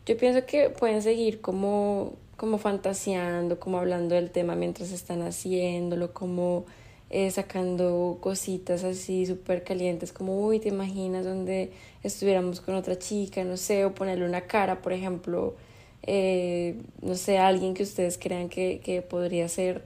Yo 0.07 0.17
pienso 0.17 0.45
que 0.47 0.71
pueden 0.71 1.03
seguir 1.03 1.41
como, 1.41 2.15
como 2.37 2.59
fantaseando, 2.59 3.61
como 3.61 3.79
hablando 3.79 4.15
del 4.15 4.31
tema 4.31 4.55
mientras 4.55 4.93
están 4.93 5.23
haciéndolo, 5.23 6.13
como 6.13 6.65
eh, 7.11 7.29
sacando 7.33 8.19
cositas 8.21 8.85
así 8.85 9.27
súper 9.27 9.65
calientes, 9.65 10.13
como, 10.13 10.47
uy, 10.47 10.61
te 10.61 10.69
imaginas 10.69 11.25
donde 11.25 11.73
estuviéramos 12.05 12.61
con 12.61 12.77
otra 12.77 12.99
chica, 12.99 13.43
no 13.43 13.57
sé, 13.57 13.85
o 13.85 13.93
ponerle 13.93 14.25
una 14.25 14.43
cara, 14.43 14.81
por 14.81 14.93
ejemplo, 14.93 15.57
eh, 16.05 16.77
no 17.03 17.17
sé, 17.17 17.39
alguien 17.39 17.75
que 17.75 17.83
ustedes 17.83 18.17
crean 18.17 18.49
que, 18.49 18.81
que 18.85 19.03
podría 19.03 19.49
ser. 19.49 19.83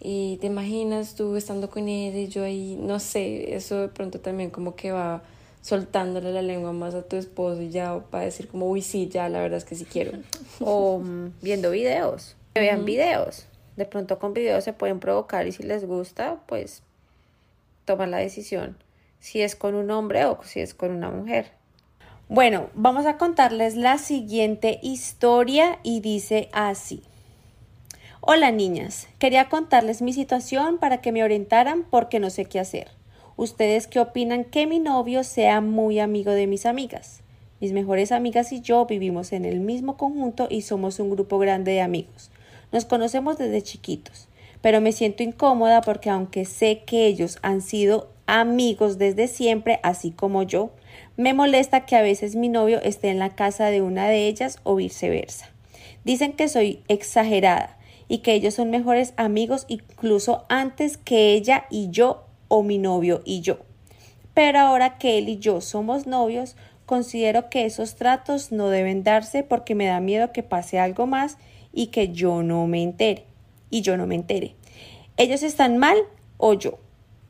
Y 0.00 0.38
te 0.38 0.48
imaginas 0.48 1.14
tú 1.14 1.36
estando 1.36 1.70
con 1.70 1.88
ella 1.88 2.18
y 2.18 2.28
yo 2.28 2.42
ahí, 2.42 2.76
no 2.80 2.98
sé, 2.98 3.54
eso 3.54 3.80
de 3.80 3.88
pronto 3.88 4.18
también 4.20 4.50
como 4.50 4.74
que 4.74 4.90
va 4.90 5.22
soltándole 5.62 6.32
la 6.32 6.42
lengua 6.42 6.72
más 6.72 6.94
a 6.94 7.02
tu 7.02 7.16
esposo 7.16 7.62
y 7.62 7.70
ya 7.70 8.00
para 8.10 8.24
decir 8.24 8.48
como, 8.48 8.68
uy, 8.68 8.82
sí, 8.82 9.08
ya, 9.08 9.28
la 9.28 9.40
verdad 9.40 9.58
es 9.58 9.64
que 9.64 9.76
sí 9.76 9.84
quiero. 9.84 10.18
O 10.60 10.98
mm, 10.98 11.32
viendo 11.42 11.70
videos, 11.70 12.34
que 12.54 12.60
vean 12.60 12.84
videos 12.84 13.46
de 13.76 13.84
pronto 13.84 14.18
con 14.18 14.34
videos 14.34 14.64
se 14.64 14.72
pueden 14.72 15.00
provocar 15.00 15.46
y 15.46 15.52
si 15.52 15.62
les 15.62 15.84
gusta, 15.84 16.40
pues 16.46 16.82
toman 17.84 18.10
la 18.10 18.18
decisión 18.18 18.76
si 19.20 19.42
es 19.42 19.56
con 19.56 19.74
un 19.74 19.90
hombre 19.90 20.24
o 20.24 20.42
si 20.44 20.60
es 20.60 20.74
con 20.74 20.90
una 20.90 21.10
mujer. 21.10 21.52
Bueno, 22.28 22.70
vamos 22.74 23.06
a 23.06 23.18
contarles 23.18 23.76
la 23.76 23.98
siguiente 23.98 24.78
historia 24.82 25.78
y 25.82 26.00
dice 26.00 26.48
así. 26.52 27.02
Hola 28.20 28.50
niñas, 28.50 29.08
quería 29.18 29.48
contarles 29.48 30.02
mi 30.02 30.12
situación 30.12 30.78
para 30.78 31.00
que 31.00 31.12
me 31.12 31.22
orientaran 31.22 31.84
porque 31.88 32.18
no 32.18 32.30
sé 32.30 32.46
qué 32.46 32.58
hacer. 32.58 32.88
¿Ustedes 33.36 33.86
qué 33.86 34.00
opinan 34.00 34.44
que 34.44 34.66
mi 34.66 34.80
novio 34.80 35.22
sea 35.22 35.60
muy 35.60 36.00
amigo 36.00 36.32
de 36.32 36.46
mis 36.46 36.66
amigas? 36.66 37.20
Mis 37.60 37.72
mejores 37.72 38.12
amigas 38.12 38.50
y 38.52 38.60
yo 38.60 38.86
vivimos 38.86 39.32
en 39.32 39.44
el 39.44 39.60
mismo 39.60 39.96
conjunto 39.96 40.48
y 40.50 40.62
somos 40.62 40.98
un 40.98 41.10
grupo 41.10 41.38
grande 41.38 41.72
de 41.72 41.82
amigos. 41.82 42.30
Nos 42.72 42.84
conocemos 42.84 43.38
desde 43.38 43.62
chiquitos, 43.62 44.28
pero 44.60 44.80
me 44.80 44.92
siento 44.92 45.22
incómoda 45.22 45.80
porque 45.80 46.10
aunque 46.10 46.44
sé 46.44 46.82
que 46.86 47.06
ellos 47.06 47.38
han 47.42 47.60
sido 47.60 48.10
amigos 48.26 48.98
desde 48.98 49.28
siempre, 49.28 49.80
así 49.82 50.10
como 50.10 50.42
yo, 50.42 50.70
me 51.16 51.34
molesta 51.34 51.86
que 51.86 51.96
a 51.96 52.02
veces 52.02 52.36
mi 52.36 52.48
novio 52.48 52.80
esté 52.82 53.10
en 53.10 53.18
la 53.18 53.34
casa 53.34 53.66
de 53.66 53.82
una 53.82 54.08
de 54.08 54.26
ellas 54.26 54.58
o 54.64 54.76
viceversa. 54.76 55.48
Dicen 56.04 56.32
que 56.32 56.48
soy 56.48 56.82
exagerada 56.88 57.78
y 58.08 58.18
que 58.18 58.34
ellos 58.34 58.54
son 58.54 58.70
mejores 58.70 59.14
amigos 59.16 59.64
incluso 59.68 60.44
antes 60.48 60.96
que 60.96 61.32
ella 61.32 61.66
y 61.70 61.90
yo 61.90 62.24
o 62.48 62.62
mi 62.62 62.78
novio 62.78 63.22
y 63.24 63.40
yo. 63.40 63.58
Pero 64.34 64.58
ahora 64.60 64.98
que 64.98 65.18
él 65.18 65.28
y 65.28 65.38
yo 65.38 65.60
somos 65.60 66.06
novios, 66.06 66.56
considero 66.84 67.48
que 67.48 67.64
esos 67.64 67.96
tratos 67.96 68.52
no 68.52 68.68
deben 68.68 69.02
darse 69.02 69.42
porque 69.42 69.74
me 69.74 69.86
da 69.86 70.00
miedo 70.00 70.32
que 70.32 70.42
pase 70.42 70.78
algo 70.78 71.06
más 71.06 71.38
y 71.76 71.88
que 71.88 72.08
yo 72.08 72.42
no 72.42 72.66
me 72.66 72.82
entere. 72.82 73.24
Y 73.70 73.82
yo 73.82 73.96
no 73.96 74.06
me 74.06 74.14
entere. 74.16 74.56
¿Ellos 75.18 75.42
están 75.42 75.76
mal 75.76 75.98
o 76.38 76.54
yo? 76.54 76.78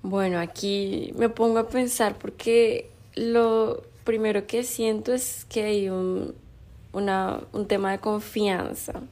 Bueno, 0.03 0.39
aquí 0.39 1.13
me 1.17 1.29
pongo 1.29 1.59
a 1.59 1.69
pensar 1.69 2.17
porque 2.17 2.89
lo 3.17 3.83
primero 4.05 4.47
que 4.47 4.63
siento 4.63 5.13
es 5.13 5.45
que 5.47 5.65
hay 5.65 5.89
un, 5.91 6.35
una, 6.93 7.41
un 7.53 7.67
tema 7.67 7.91
de 7.91 7.99
confianza. 7.99 9.03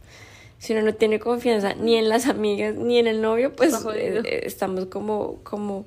Si 0.59 0.73
uno 0.73 0.83
no 0.83 0.95
tiene 0.95 1.19
confianza 1.19 1.75
ni 1.75 1.97
en 1.97 2.09
las 2.09 2.27
amigas 2.29 2.77
ni 2.77 2.99
en 2.99 3.09
el 3.09 3.21
novio, 3.21 3.57
pues 3.57 3.75
eh, 3.93 4.23
eh, 4.25 4.41
estamos 4.45 4.87
como, 4.87 5.41
como, 5.43 5.85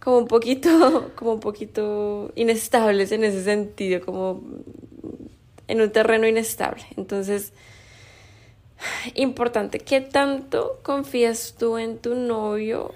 como 0.00 0.16
un 0.16 0.26
poquito, 0.26 1.10
como 1.16 1.34
un 1.34 1.40
poquito 1.40 2.32
inestables 2.34 3.12
en 3.12 3.24
ese 3.24 3.44
sentido, 3.44 4.00
como 4.00 4.42
en 5.68 5.82
un 5.82 5.90
terreno 5.90 6.26
inestable. 6.26 6.82
Entonces, 6.96 7.52
importante, 9.14 9.78
¿qué 9.78 10.00
tanto 10.00 10.80
confías 10.82 11.54
tú 11.58 11.78
en 11.78 11.98
tu 11.98 12.14
novio 12.14 12.92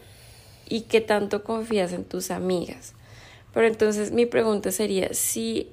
y 0.69 0.83
qué 0.83 1.01
tanto 1.01 1.45
confías 1.45 1.93
en 1.93 2.05
tus 2.05 2.31
amigas? 2.31 2.95
Pero 3.53 3.67
entonces 3.67 4.13
mi 4.13 4.27
pregunta 4.27 4.71
sería, 4.71 5.13
si 5.13 5.71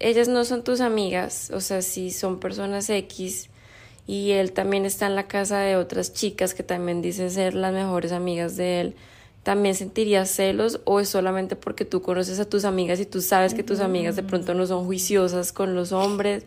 ellas 0.00 0.28
no 0.28 0.44
son 0.44 0.64
tus 0.64 0.80
amigas, 0.80 1.50
o 1.54 1.60
sea, 1.60 1.82
si 1.82 2.10
son 2.10 2.40
personas 2.40 2.90
X 2.90 3.48
y 4.06 4.32
él 4.32 4.52
también 4.52 4.84
está 4.84 5.06
en 5.06 5.14
la 5.14 5.26
casa 5.28 5.60
de 5.60 5.76
otras 5.76 6.12
chicas 6.12 6.52
que 6.52 6.62
también 6.62 7.00
dicen 7.00 7.30
ser 7.30 7.54
las 7.54 7.72
mejores 7.72 8.12
amigas 8.12 8.56
de 8.56 8.80
él, 8.80 8.94
¿también 9.42 9.74
sentirías 9.74 10.30
celos 10.30 10.80
o 10.84 11.00
es 11.00 11.08
solamente 11.08 11.56
porque 11.56 11.84
tú 11.84 12.02
conoces 12.02 12.38
a 12.38 12.44
tus 12.44 12.64
amigas 12.64 13.00
y 13.00 13.06
tú 13.06 13.22
sabes 13.22 13.54
que 13.54 13.62
tus 13.62 13.80
amigas 13.80 14.16
de 14.16 14.22
pronto 14.22 14.52
no 14.52 14.66
son 14.66 14.84
juiciosas 14.84 15.52
con 15.52 15.74
los 15.74 15.92
hombres? 15.92 16.44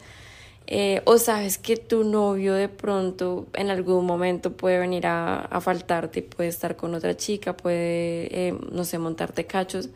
Eh, 0.69 1.01
o 1.05 1.17
sabes 1.17 1.57
que 1.57 1.77
tu 1.77 2.03
novio 2.03 2.53
de 2.53 2.67
pronto 2.67 3.47
en 3.53 3.69
algún 3.69 4.05
momento 4.05 4.51
puede 4.51 4.79
venir 4.79 5.07
a, 5.07 5.39
a 5.39 5.61
faltarte 5.61 6.21
puede 6.21 6.49
estar 6.49 6.75
con 6.75 6.93
otra 6.93 7.15
chica, 7.15 7.55
puede, 7.55 8.49
eh, 8.49 8.57
no 8.71 8.83
sé, 8.83 8.97
montarte 8.99 9.45
cachos. 9.45 9.89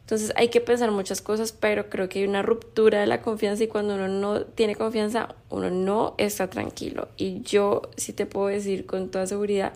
Entonces 0.00 0.32
hay 0.36 0.48
que 0.48 0.60
pensar 0.60 0.90
muchas 0.90 1.20
cosas, 1.22 1.52
pero 1.52 1.88
creo 1.90 2.08
que 2.08 2.20
hay 2.20 2.26
una 2.26 2.42
ruptura 2.42 3.00
de 3.00 3.06
la 3.06 3.22
confianza 3.22 3.64
y 3.64 3.68
cuando 3.68 3.94
uno 3.94 4.08
no 4.08 4.42
tiene 4.42 4.76
confianza, 4.76 5.34
uno 5.50 5.70
no 5.70 6.14
está 6.18 6.48
tranquilo. 6.48 7.08
Y 7.16 7.42
yo 7.42 7.82
sí 7.96 8.12
te 8.12 8.26
puedo 8.26 8.48
decir 8.48 8.86
con 8.86 9.10
toda 9.10 9.26
seguridad, 9.26 9.72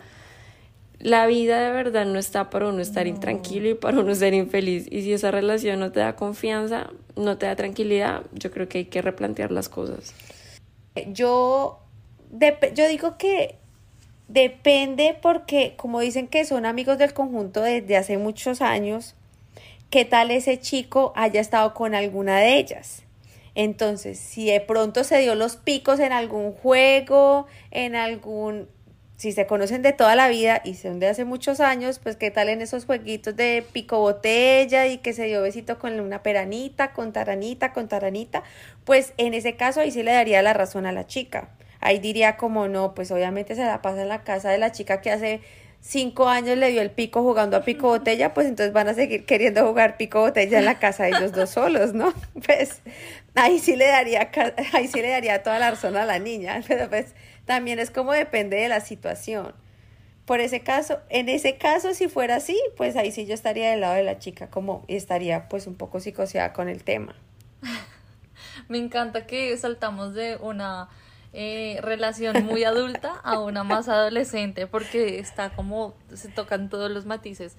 la 0.99 1.27
vida 1.27 1.59
de 1.59 1.71
verdad 1.71 2.05
no 2.05 2.19
está 2.19 2.49
para 2.49 2.67
uno 2.69 2.79
estar 2.81 3.07
intranquilo 3.07 3.69
y 3.69 3.73
para 3.73 3.99
uno 3.99 4.13
ser 4.15 4.33
infeliz. 4.33 4.87
Y 4.91 5.01
si 5.01 5.13
esa 5.13 5.31
relación 5.31 5.79
no 5.79 5.91
te 5.91 5.99
da 5.99 6.15
confianza, 6.15 6.91
no 7.15 7.37
te 7.37 7.45
da 7.45 7.55
tranquilidad, 7.55 8.23
yo 8.33 8.51
creo 8.51 8.67
que 8.67 8.79
hay 8.79 8.85
que 8.85 9.01
replantear 9.01 9.51
las 9.51 9.69
cosas. 9.69 10.13
Yo, 11.07 11.79
yo 12.73 12.87
digo 12.87 13.17
que 13.17 13.55
depende 14.27 15.17
porque 15.21 15.73
como 15.75 15.99
dicen 15.99 16.27
que 16.27 16.45
son 16.45 16.65
amigos 16.65 16.97
del 16.97 17.13
conjunto 17.13 17.61
desde 17.61 17.97
hace 17.97 18.17
muchos 18.17 18.61
años, 18.61 19.15
¿qué 19.89 20.05
tal 20.05 20.31
ese 20.31 20.59
chico 20.59 21.13
haya 21.15 21.41
estado 21.41 21.73
con 21.73 21.95
alguna 21.95 22.39
de 22.39 22.57
ellas? 22.57 23.03
Entonces, 23.55 24.19
si 24.19 24.45
de 24.45 24.61
pronto 24.61 25.03
se 25.03 25.19
dio 25.19 25.35
los 25.35 25.57
picos 25.57 25.99
en 25.99 26.13
algún 26.13 26.53
juego, 26.53 27.47
en 27.71 27.95
algún 27.95 28.69
si 29.19 29.33
se 29.33 29.45
conocen 29.45 29.81
de 29.81 29.91
toda 29.91 30.15
la 30.15 30.29
vida 30.29 30.61
y 30.63 30.75
son 30.75 31.01
de 31.01 31.07
hace 31.07 31.25
muchos 31.25 31.59
años, 31.59 31.99
pues 31.99 32.15
qué 32.15 32.31
tal 32.31 32.47
en 32.47 32.61
esos 32.61 32.85
jueguitos 32.85 33.35
de 33.35 33.65
pico 33.73 33.99
botella 33.99 34.87
y 34.87 34.99
que 34.99 35.11
se 35.11 35.25
dio 35.25 35.41
besito 35.41 35.77
con 35.77 35.99
una 35.99 36.23
peranita, 36.23 36.93
con 36.93 37.11
taranita, 37.11 37.73
con 37.73 37.89
taranita, 37.89 38.43
pues 38.85 39.11
en 39.17 39.33
ese 39.33 39.57
caso 39.57 39.81
ahí 39.81 39.91
sí 39.91 40.03
le 40.03 40.13
daría 40.13 40.41
la 40.41 40.53
razón 40.53 40.85
a 40.85 40.93
la 40.93 41.05
chica. 41.05 41.49
Ahí 41.81 41.99
diría 41.99 42.37
como 42.37 42.69
no, 42.69 42.95
pues 42.95 43.11
obviamente 43.11 43.55
se 43.55 43.65
la 43.65 43.81
pasa 43.81 44.03
en 44.03 44.07
la 44.07 44.23
casa 44.23 44.51
de 44.51 44.57
la 44.57 44.71
chica 44.71 45.01
que 45.01 45.11
hace 45.11 45.41
cinco 45.81 46.29
años 46.29 46.57
le 46.57 46.71
dio 46.71 46.81
el 46.81 46.91
pico 46.91 47.21
jugando 47.21 47.57
a 47.57 47.63
pico 47.63 47.87
botella, 47.87 48.33
pues 48.33 48.47
entonces 48.47 48.71
van 48.71 48.87
a 48.87 48.93
seguir 48.93 49.25
queriendo 49.25 49.67
jugar 49.67 49.97
pico 49.97 50.21
botella 50.21 50.59
en 50.59 50.65
la 50.65 50.79
casa 50.79 51.03
de 51.03 51.09
ellos 51.09 51.33
dos 51.33 51.49
solos, 51.49 51.93
¿no? 51.93 52.13
Pues, 52.45 52.81
ahí 53.35 53.59
sí 53.59 53.75
le 53.75 53.87
daría, 53.87 54.29
ahí 54.73 54.87
sí 54.87 55.01
le 55.01 55.09
daría 55.09 55.43
toda 55.43 55.59
la 55.59 55.71
razón 55.71 55.97
a 55.97 56.05
la 56.05 56.19
niña, 56.19 56.61
pero 56.67 56.89
pues 56.89 57.13
también 57.49 57.79
es 57.79 57.89
como 57.89 58.13
depende 58.13 58.57
de 58.57 58.69
la 58.69 58.79
situación. 58.79 59.55
Por 60.25 60.39
ese 60.39 60.59
caso, 60.59 60.99
en 61.09 61.29
ese 61.29 61.57
caso, 61.57 61.95
si 61.95 62.07
fuera 62.07 62.35
así, 62.35 62.55
pues 62.77 62.95
ahí 62.95 63.11
sí 63.11 63.25
yo 63.25 63.33
estaría 63.33 63.71
del 63.71 63.81
lado 63.81 63.95
de 63.95 64.03
la 64.03 64.19
chica, 64.19 64.51
como 64.51 64.85
estaría 64.87 65.49
pues 65.49 65.65
un 65.65 65.73
poco 65.73 65.99
psicoseada 65.99 66.53
con 66.53 66.69
el 66.69 66.83
tema. 66.83 67.15
Me 68.69 68.77
encanta 68.77 69.25
que 69.25 69.57
saltamos 69.57 70.13
de 70.13 70.35
una 70.35 70.89
eh, 71.33 71.79
relación 71.81 72.45
muy 72.45 72.65
adulta 72.65 73.15
a 73.23 73.39
una 73.39 73.63
más 73.63 73.89
adolescente, 73.89 74.67
porque 74.67 75.17
está 75.17 75.49
como, 75.49 75.95
se 76.13 76.29
tocan 76.29 76.69
todos 76.69 76.91
los 76.91 77.07
matices. 77.07 77.55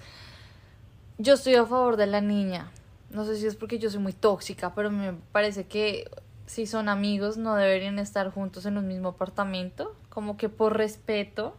Yo 1.17 1.33
estoy 1.33 1.55
a 1.55 1.65
favor 1.65 1.97
de 1.97 2.07
la 2.07 2.21
niña. 2.21 2.71
No 3.09 3.25
sé 3.25 3.35
si 3.35 3.45
es 3.45 3.57
porque 3.57 3.77
yo 3.77 3.89
soy 3.89 3.99
muy 3.99 4.13
tóxica, 4.13 4.73
pero 4.73 4.89
me 4.89 5.11
parece 5.33 5.65
que 5.65 6.09
si 6.51 6.67
son 6.67 6.89
amigos 6.89 7.37
no 7.37 7.55
deberían 7.55 7.97
estar 7.97 8.29
juntos 8.29 8.65
en 8.65 8.77
un 8.77 8.85
mismo 8.85 9.07
apartamento, 9.07 9.95
como 10.09 10.35
que 10.35 10.49
por 10.49 10.75
respeto. 10.75 11.55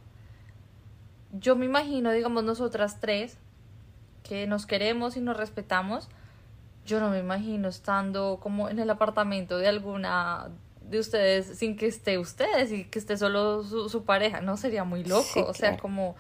Yo 1.33 1.57
me 1.57 1.65
imagino, 1.65 2.11
digamos, 2.11 2.45
nosotras 2.45 3.01
tres, 3.01 3.39
que 4.23 4.47
nos 4.47 4.67
queremos 4.67 5.17
y 5.17 5.23
nos 5.23 5.35
respetamos, 5.35 6.11
yo 6.85 7.01
no 7.01 7.09
me 7.09 7.21
imagino 7.21 7.71
estando 7.71 8.39
como 8.43 8.69
en 8.69 8.81
el 8.81 8.91
apartamento 8.91 9.57
de 9.57 9.67
alguna 9.67 10.51
de 10.83 10.99
ustedes 10.99 11.59
sin 11.59 11.79
que 11.79 11.87
esté 11.87 12.19
ustedes 12.19 12.71
y 12.71 12.85
que 12.85 12.99
esté 12.99 13.17
solo 13.17 13.65
su, 13.65 14.05
pareja, 14.05 14.43
no 14.43 14.59
sería 14.59 14.85
muy 14.85 15.05
loco, 15.05 15.47
o 15.47 15.55
sea, 15.55 15.79
como 15.79 16.17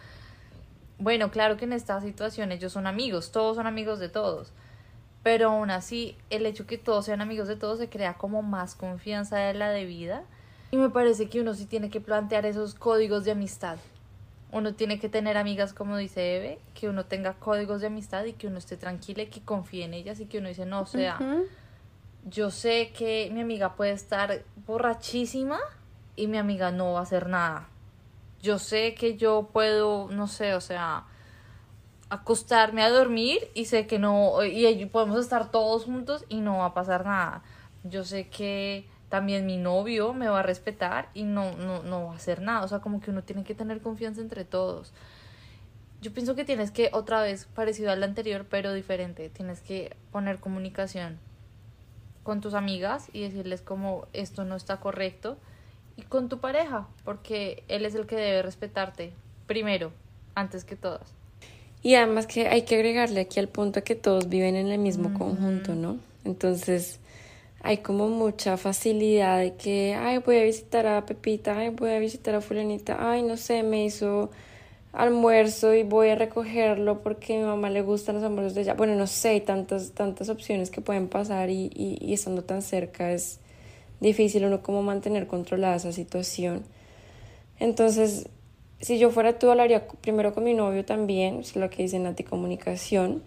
bueno, 0.99 1.31
claro 1.31 1.59
que 1.59 1.67
en 1.67 1.75
estas 1.75 2.05
situaciones 2.05 2.57
ellos 2.57 2.73
son 2.73 2.87
amigos, 2.87 3.33
todos 3.33 3.57
son 3.57 3.67
amigos 3.67 3.99
de 3.99 4.09
todos, 4.09 4.55
pero 5.23 5.50
aún 5.50 5.71
así 5.71 6.17
el 6.31 6.47
hecho 6.47 6.67
que 6.67 6.79
todos 6.79 7.05
sean 7.05 7.21
amigos 7.21 7.49
de 7.49 7.57
todos 7.57 7.79
se 7.79 7.88
crea 7.88 8.14
como 8.14 8.43
más 8.43 8.75
confianza 8.75 9.37
de 9.38 9.55
la 9.55 9.71
debida 9.71 10.25
y 10.71 10.76
me 10.76 10.91
parece 10.91 11.29
que 11.29 11.41
uno 11.41 11.55
sí 11.55 11.67
tiene 11.67 11.91
que 11.91 12.00
plantear 12.00 12.47
esos 12.47 12.75
códigos 12.75 13.25
de 13.25 13.33
amistad. 13.33 13.76
Uno 14.50 14.75
tiene 14.75 14.99
que 14.99 15.09
tener 15.09 15.37
amigas, 15.37 15.73
como 15.73 15.97
dice 15.97 16.37
Eve, 16.37 16.59
que 16.75 16.88
uno 16.88 17.05
tenga 17.05 17.35
códigos 17.35 17.81
de 17.81 17.87
amistad 17.88 18.25
y 18.25 18.33
que 18.33 18.47
uno 18.47 18.59
esté 18.59 18.76
tranquila 18.76 19.23
y 19.23 19.26
que 19.26 19.43
confíe 19.43 19.85
en 19.85 19.95
ellas 19.95 20.19
y 20.21 20.26
que 20.26 20.38
uno 20.38 20.49
dice, 20.49 20.67
no, 20.67 20.81
o 20.81 20.87
sea, 20.87 21.19
yo 22.25 22.50
sé 22.50 22.93
que 22.97 23.31
mi 23.33 23.41
amiga 23.41 23.76
puede 23.76 23.93
estar 23.93 24.43
borrachísima 24.67 25.59
y 26.17 26.26
mi 26.26 26.38
amiga 26.38 26.71
no 26.71 26.93
va 26.93 27.00
a 27.00 27.02
hacer 27.02 27.29
nada. 27.29 27.69
Yo 28.43 28.59
sé 28.59 28.95
que 28.95 29.17
yo 29.17 29.50
puedo, 29.52 30.09
no 30.11 30.26
sé, 30.26 30.55
o 30.55 30.61
sea, 30.61 31.05
acostarme 32.12 32.83
a 32.83 32.90
dormir 32.90 33.38
y 33.54 33.64
sé 33.64 33.87
que 33.87 33.99
no, 33.99 34.45
y 34.45 34.85
podemos 34.85 35.19
estar 35.19 35.50
todos 35.50 35.85
juntos 35.85 36.26
y 36.28 36.40
no 36.40 36.59
va 36.59 36.66
a 36.66 36.75
pasar 36.75 37.07
nada. 37.07 37.42
Yo 37.85 38.04
sé 38.04 38.28
que 38.28 38.87
también 39.09 39.47
mi 39.47 39.57
novio 39.57 40.12
me 40.12 40.28
va 40.28 40.40
a 40.40 40.42
respetar 40.42 41.09
y 41.14 41.23
no, 41.23 41.57
no, 41.57 41.83
no 41.83 42.09
va 42.09 42.12
a 42.12 42.16
hacer 42.16 42.42
nada. 42.42 42.64
O 42.64 42.69
sea, 42.69 42.81
como 42.81 43.00
que 43.00 43.11
uno 43.11 43.23
tiene 43.23 43.45
que 43.45 43.54
tener 43.54 43.81
confianza 43.81 44.21
entre 44.21 44.45
todos. 44.45 44.92
Yo 46.02 46.12
pienso 46.12 46.35
que 46.35 46.45
tienes 46.45 46.71
que, 46.71 46.90
otra 46.92 47.23
vez, 47.23 47.47
parecido 47.47 47.90
al 47.90 48.02
anterior, 48.02 48.45
pero 48.50 48.75
diferente, 48.75 49.31
tienes 49.31 49.62
que 49.62 49.97
poner 50.11 50.38
comunicación 50.38 51.19
con 52.25 52.42
tus 52.42 52.52
amigas 52.52 53.09
y 53.14 53.23
decirles 53.23 53.62
como 53.62 54.07
esto 54.12 54.45
no 54.45 54.54
está 54.54 54.81
correcto 54.81 55.38
y 55.97 56.02
con 56.02 56.28
tu 56.28 56.40
pareja, 56.40 56.88
porque 57.04 57.64
él 57.69 57.87
es 57.87 57.95
el 57.95 58.07
que 58.07 58.16
debe 58.16 58.42
respetarte 58.42 59.14
primero, 59.47 59.92
antes 60.35 60.66
que 60.66 60.76
todas. 60.76 61.22
Y 61.83 61.95
además 61.97 62.27
que 62.27 62.47
hay 62.49 62.62
que 62.62 62.77
agregarle 62.77 63.21
aquí 63.21 63.41
al 63.41 63.49
punto 63.49 63.83
que 63.83 63.95
todos 63.95 64.29
viven 64.29 64.55
en 64.55 64.69
el 64.69 64.79
mismo 64.79 65.12
conjunto, 65.15 65.75
¿no? 65.75 65.99
Entonces 66.25 67.01
hay 67.62 67.79
como 67.79 68.09
mucha 68.09 68.57
facilidad 68.57 69.39
de 69.39 69.55
que, 69.55 69.95
ay, 69.95 70.19
voy 70.19 70.39
a 70.39 70.45
visitar 70.45 70.87
a 70.87 71.05
Pepita, 71.07 71.59
ay, 71.59 71.71
voy 71.71 71.91
a 71.91 71.99
visitar 71.99 72.35
a 72.35 72.41
fulanita, 72.41 72.97
ay, 72.99 73.23
no 73.23 73.37
sé, 73.37 73.62
me 73.62 73.85
hizo 73.85 74.31
almuerzo 74.93 75.73
y 75.75 75.85
voy 75.85 76.11
a 76.11 76.17
recogerlo 76.17 77.03
porque 77.03 77.35
a 77.35 77.39
mi 77.39 77.45
mamá 77.45 77.71
le 77.71 77.83
gustan 77.83 78.17
los 78.17 78.25
almuerzos 78.25 78.55
de 78.55 78.62
ella. 78.62 78.75
Bueno, 78.75 78.95
no 78.95 79.07
sé, 79.07 79.31
hay 79.31 79.41
tantas, 79.41 79.93
tantas 79.93 80.29
opciones 80.29 80.71
que 80.71 80.81
pueden 80.81 81.09
pasar 81.09 81.51
y, 81.51 81.71
y, 81.75 82.13
estando 82.13 82.43
tan 82.43 82.63
cerca 82.63 83.13
es 83.13 83.39
difícil 84.00 84.45
uno 84.45 84.63
como 84.63 84.83
mantener 84.83 85.26
controlada 85.26 85.76
esa 85.76 85.93
situación. 85.93 86.65
Entonces, 87.59 88.28
si 88.82 88.99
yo 88.99 89.10
fuera 89.10 89.38
tú, 89.38 89.50
hablaría 89.50 89.86
primero 89.86 90.34
con 90.34 90.45
mi 90.45 90.52
novio 90.52 90.84
también, 90.84 91.40
es 91.40 91.56
lo 91.56 91.71
que 91.71 91.82
dice 91.82 91.99
Nati 91.99 92.23
Comunicación, 92.23 93.23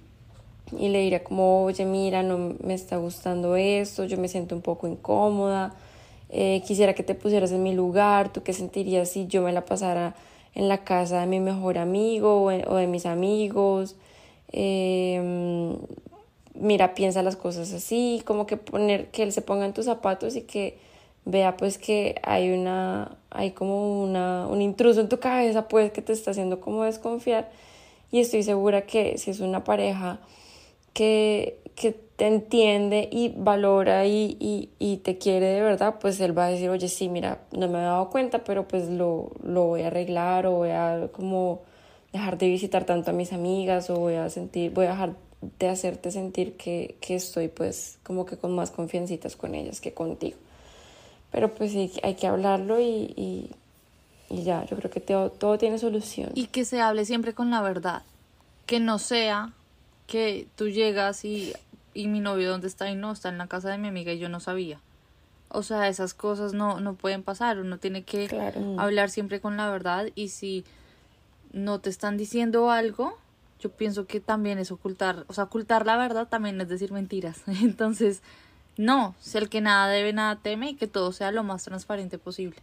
y 0.78 0.90
le 0.90 1.00
diría 1.02 1.24
como, 1.24 1.64
oye, 1.64 1.86
mira, 1.86 2.22
no 2.22 2.56
me 2.62 2.74
está 2.76 2.98
gustando 2.98 3.56
esto, 3.56 4.06
yo 4.06 4.18
me 4.18 4.28
siento 4.28 4.56
un 4.56 4.62
poco 4.62 4.88
incómoda, 4.88 5.74
eh, 6.30 6.62
quisiera 6.66 6.94
que 6.94 7.04
te 7.04 7.16
pusieras 7.16 7.52
en 7.52 7.64
mi 7.64 7.74
lugar, 7.74 8.32
¿tú 8.32 8.44
qué 8.44 8.54
sentirías 8.54 9.10
si 9.10 9.26
yo 9.28 9.42
me 9.42 9.52
la 9.52 9.66
pasara 9.66 10.16
en 10.56 10.70
la 10.70 10.80
casa 10.84 11.20
de 11.20 11.28
mi 11.28 11.40
mejor 11.40 11.78
amigo 11.78 12.44
o, 12.44 12.76
de 12.76 12.88
mis 12.88 13.06
amigos. 13.06 13.96
Em, 14.52 15.78
mira, 16.56 16.96
piensa 16.96 17.22
las 17.22 17.36
cosas 17.36 17.74
así, 17.74 18.22
como 18.26 18.48
que 18.48 18.58
poner, 18.58 19.08
que 19.12 19.24
él 19.24 19.34
se 19.34 19.42
ponga 19.42 19.66
en 19.66 19.74
tus 19.74 19.86
zapatos 19.86 20.36
y 20.38 20.42
que 20.42 20.78
vea 21.26 21.58
pues 21.58 21.78
que 21.78 22.16
hay 22.24 22.52
una, 22.52 23.18
hay 23.32 23.52
como 23.52 24.04
una, 24.04 24.48
un 24.48 24.62
intruso 24.62 25.02
en 25.02 25.10
tu 25.10 25.20
cabeza 25.20 25.68
pues 25.68 25.92
que 25.92 26.02
te 26.02 26.14
está 26.14 26.32
haciendo 26.32 26.62
como 26.62 26.84
desconfiar 26.84 27.52
y 28.12 28.20
estoy 28.20 28.44
segura 28.44 28.86
que 28.86 29.18
si 29.18 29.32
es 29.32 29.40
una 29.40 29.64
pareja 29.64 30.20
que, 30.94 31.60
que 31.76 31.92
te 31.92 32.28
entiende 32.28 33.10
y 33.12 33.34
valora 33.36 34.06
y, 34.06 34.38
y, 34.40 34.70
y, 34.80 34.98
te 34.98 35.18
quiere 35.18 35.48
de 35.48 35.62
verdad, 35.62 35.96
pues 36.00 36.22
él 36.22 36.38
va 36.38 36.46
a 36.46 36.50
decir, 36.50 36.70
oye, 36.70 36.88
sí, 36.88 37.10
mira, 37.10 37.42
no 37.52 37.68
me 37.68 37.80
he 37.80 37.82
dado 37.82 38.10
cuenta, 38.10 38.46
pero 38.46 38.68
pues 38.68 38.88
lo, 38.88 39.32
lo 39.44 39.66
voy 39.66 39.82
a 39.82 39.88
arreglar 39.88 40.46
o 40.46 40.52
voy 40.52 40.70
a 40.70 41.10
como 41.12 41.64
dejar 42.14 42.38
de 42.38 42.48
visitar 42.48 42.86
tanto 42.86 43.12
a 43.12 43.14
mis 43.14 43.34
amigas 43.34 43.90
o 43.90 44.00
voy 44.00 44.14
a 44.14 44.30
sentir, 44.30 44.72
voy 44.72 44.86
a 44.86 44.92
dejar 44.92 45.16
de 45.60 45.68
hacerte 45.68 46.12
sentir 46.12 46.56
que, 46.56 46.96
que 47.02 47.16
estoy 47.16 47.50
pues 47.50 48.00
como 48.04 48.26
que 48.26 48.38
con 48.38 48.56
más 48.56 48.72
confiancitas 48.72 49.36
con 49.36 49.54
ellas 49.56 49.82
que 49.82 49.94
contigo. 49.94 50.38
Pero 51.32 51.54
pues 51.54 51.72
sí, 51.72 51.92
hay 52.04 52.16
que 52.16 52.28
hablarlo 52.28 52.80
y, 52.80 53.14
y, 53.16 53.52
y 54.30 54.44
ya, 54.44 54.66
yo 54.66 54.78
creo 54.78 54.90
que 54.90 55.00
todo, 55.00 55.30
todo 55.30 55.58
tiene 55.58 55.78
solución. 55.78 56.32
Y 56.34 56.48
que 56.48 56.66
se 56.66 56.82
hable 56.82 57.06
siempre 57.06 57.34
con 57.34 57.52
la 57.52 57.62
verdad, 57.62 58.04
que 58.66 58.80
no 58.80 59.00
sea 59.00 59.54
que 60.08 60.48
tú 60.56 60.70
llegas 60.70 61.26
y 61.26 61.54
y 61.96 62.08
mi 62.10 62.20
novio 62.20 62.52
dónde 62.52 62.68
está 62.68 62.92
y 62.92 62.96
no, 62.96 63.12
está 63.14 63.30
en 63.30 63.40
la 63.40 63.48
casa 63.48 63.72
de 63.72 63.80
mi 63.80 63.88
amiga 63.88 64.14
y 64.14 64.20
yo 64.20 64.30
no 64.30 64.40
sabía. 64.40 64.80
O 65.50 65.64
sea, 65.64 65.88
esas 65.88 66.14
cosas 66.14 66.54
no, 66.54 66.82
no 66.82 66.94
pueden 66.94 67.24
pasar, 67.24 67.58
uno 67.58 67.80
tiene 67.80 68.04
que 68.04 68.28
hablar 68.78 69.10
siempre 69.10 69.40
con 69.40 69.58
la 69.58 69.72
verdad 69.72 70.08
y 70.14 70.28
si 70.28 70.66
no 71.54 71.80
te 71.80 71.90
están 71.90 72.18
diciendo 72.18 72.70
algo, 72.70 73.18
yo 73.62 73.72
pienso 73.72 74.06
que 74.06 74.20
también 74.20 74.60
es 74.60 74.72
ocultar, 74.72 75.24
o 75.28 75.34
sea, 75.34 75.46
ocultar 75.46 75.86
la 75.86 75.96
verdad 75.96 76.28
también 76.28 76.60
es 76.60 76.68
decir 76.68 76.92
mentiras. 76.92 77.42
Entonces, 77.48 78.22
no, 78.78 79.16
si 79.20 79.38
el 79.38 79.50
que 79.50 79.62
nada 79.62 79.88
debe, 79.88 80.14
nada 80.14 80.40
teme 80.42 80.72
y 80.72 80.76
que 80.76 80.88
todo 80.88 81.12
sea 81.12 81.32
lo 81.32 81.44
más 81.44 81.64
transparente 81.64 82.18
posible. 82.18 82.58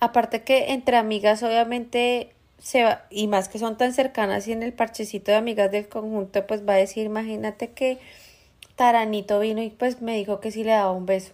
Aparte 0.00 0.42
que 0.42 0.72
entre 0.72 0.96
amigas 0.96 1.42
obviamente 1.42 2.34
se 2.58 2.84
va, 2.84 3.04
y 3.10 3.26
más 3.28 3.48
que 3.48 3.58
son 3.58 3.76
tan 3.76 3.92
cercanas 3.92 4.48
y 4.48 4.52
en 4.52 4.62
el 4.62 4.72
parchecito 4.72 5.30
de 5.30 5.36
amigas 5.36 5.70
del 5.70 5.88
conjunto, 5.88 6.46
pues 6.46 6.66
va 6.66 6.74
a 6.74 6.76
decir, 6.76 7.06
imagínate 7.06 7.70
que 7.70 7.98
Taranito 8.76 9.38
vino 9.38 9.62
y 9.62 9.70
pues 9.70 10.02
me 10.02 10.16
dijo 10.16 10.40
que 10.40 10.50
sí 10.50 10.64
le 10.64 10.72
daba 10.72 10.92
un 10.92 11.06
beso, 11.06 11.32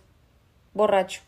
borracho. 0.74 1.22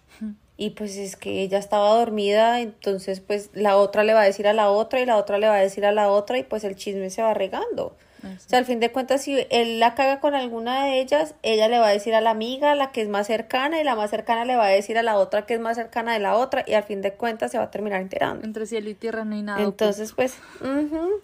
Y 0.58 0.70
pues 0.70 0.96
es 0.96 1.16
que 1.16 1.40
ella 1.42 1.58
estaba 1.58 1.88
dormida, 1.94 2.60
entonces 2.60 3.20
pues 3.20 3.50
la 3.54 3.76
otra 3.76 4.04
le 4.04 4.12
va 4.12 4.20
a 4.20 4.24
decir 4.24 4.46
a 4.46 4.52
la 4.52 4.70
otra 4.70 5.00
y 5.00 5.06
la 5.06 5.16
otra 5.16 5.38
le 5.38 5.48
va 5.48 5.56
a 5.56 5.60
decir 5.60 5.86
a 5.86 5.92
la 5.92 6.10
otra 6.10 6.38
y 6.38 6.44
pues 6.44 6.62
el 6.64 6.76
chisme 6.76 7.08
se 7.08 7.22
va 7.22 7.32
regando. 7.32 7.96
O 8.24 8.48
sea, 8.48 8.58
al 8.58 8.64
fin 8.64 8.80
de 8.80 8.92
cuentas, 8.92 9.22
si 9.22 9.46
él 9.50 9.80
la 9.80 9.94
caga 9.94 10.20
con 10.20 10.34
alguna 10.34 10.84
de 10.84 11.00
ellas, 11.00 11.34
ella 11.42 11.68
le 11.68 11.78
va 11.78 11.88
a 11.88 11.90
decir 11.90 12.14
a 12.14 12.20
la 12.20 12.30
amiga, 12.30 12.74
la 12.74 12.92
que 12.92 13.02
es 13.02 13.08
más 13.08 13.26
cercana, 13.26 13.80
y 13.80 13.84
la 13.84 13.96
más 13.96 14.10
cercana 14.10 14.44
le 14.44 14.56
va 14.56 14.66
a 14.66 14.68
decir 14.68 14.98
a 14.98 15.02
la 15.02 15.16
otra 15.16 15.46
que 15.46 15.54
es 15.54 15.60
más 15.60 15.76
cercana 15.76 16.12
de 16.12 16.20
la 16.20 16.34
otra, 16.36 16.64
y 16.66 16.74
al 16.74 16.84
fin 16.84 17.02
de 17.02 17.14
cuentas 17.14 17.50
se 17.50 17.58
va 17.58 17.64
a 17.64 17.70
terminar 17.70 18.00
enterando. 18.00 18.44
Entre 18.44 18.66
cielo 18.66 18.90
y 18.90 18.94
tierra 18.94 19.24
no 19.24 19.34
hay 19.34 19.42
nada. 19.42 19.62
Entonces, 19.62 20.12
pues, 20.12 20.36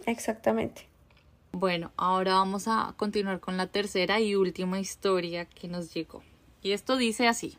exactamente. 0.07 0.89
Bueno, 1.53 1.93
ahora 1.97 2.35
vamos 2.35 2.69
a 2.69 2.95
continuar 2.97 3.41
con 3.41 3.57
la 3.57 3.67
tercera 3.67 4.21
y 4.21 4.35
última 4.35 4.79
historia 4.81 5.45
que 5.45 5.69
nos 5.69 5.95
llegó. 5.95 6.23
Y 6.63 6.73
esto 6.73 6.97
dice 6.97 7.27
así. 7.27 7.59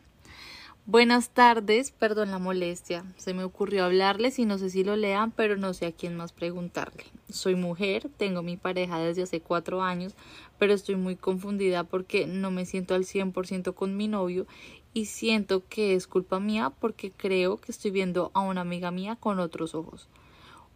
Buenas 0.90 1.30
tardes, 1.30 1.92
perdón 1.92 2.32
la 2.32 2.40
molestia. 2.40 3.04
Se 3.16 3.32
me 3.32 3.44
ocurrió 3.44 3.84
hablarles 3.84 4.40
y 4.40 4.44
no 4.44 4.58
sé 4.58 4.70
si 4.70 4.82
lo 4.82 4.96
lean, 4.96 5.30
pero 5.30 5.56
no 5.56 5.72
sé 5.72 5.86
a 5.86 5.92
quién 5.92 6.16
más 6.16 6.32
preguntarle. 6.32 7.04
Soy 7.28 7.54
mujer, 7.54 8.10
tengo 8.16 8.42
mi 8.42 8.56
pareja 8.56 8.98
desde 8.98 9.22
hace 9.22 9.40
cuatro 9.40 9.84
años, 9.84 10.16
pero 10.58 10.72
estoy 10.72 10.96
muy 10.96 11.14
confundida 11.14 11.84
porque 11.84 12.26
no 12.26 12.50
me 12.50 12.66
siento 12.66 12.96
al 12.96 13.04
100% 13.04 13.72
con 13.72 13.96
mi 13.96 14.08
novio 14.08 14.48
y 14.92 15.04
siento 15.04 15.62
que 15.68 15.94
es 15.94 16.08
culpa 16.08 16.40
mía 16.40 16.72
porque 16.80 17.12
creo 17.12 17.58
que 17.58 17.70
estoy 17.70 17.92
viendo 17.92 18.32
a 18.34 18.40
una 18.40 18.62
amiga 18.62 18.90
mía 18.90 19.14
con 19.14 19.38
otros 19.38 19.76
ojos. 19.76 20.08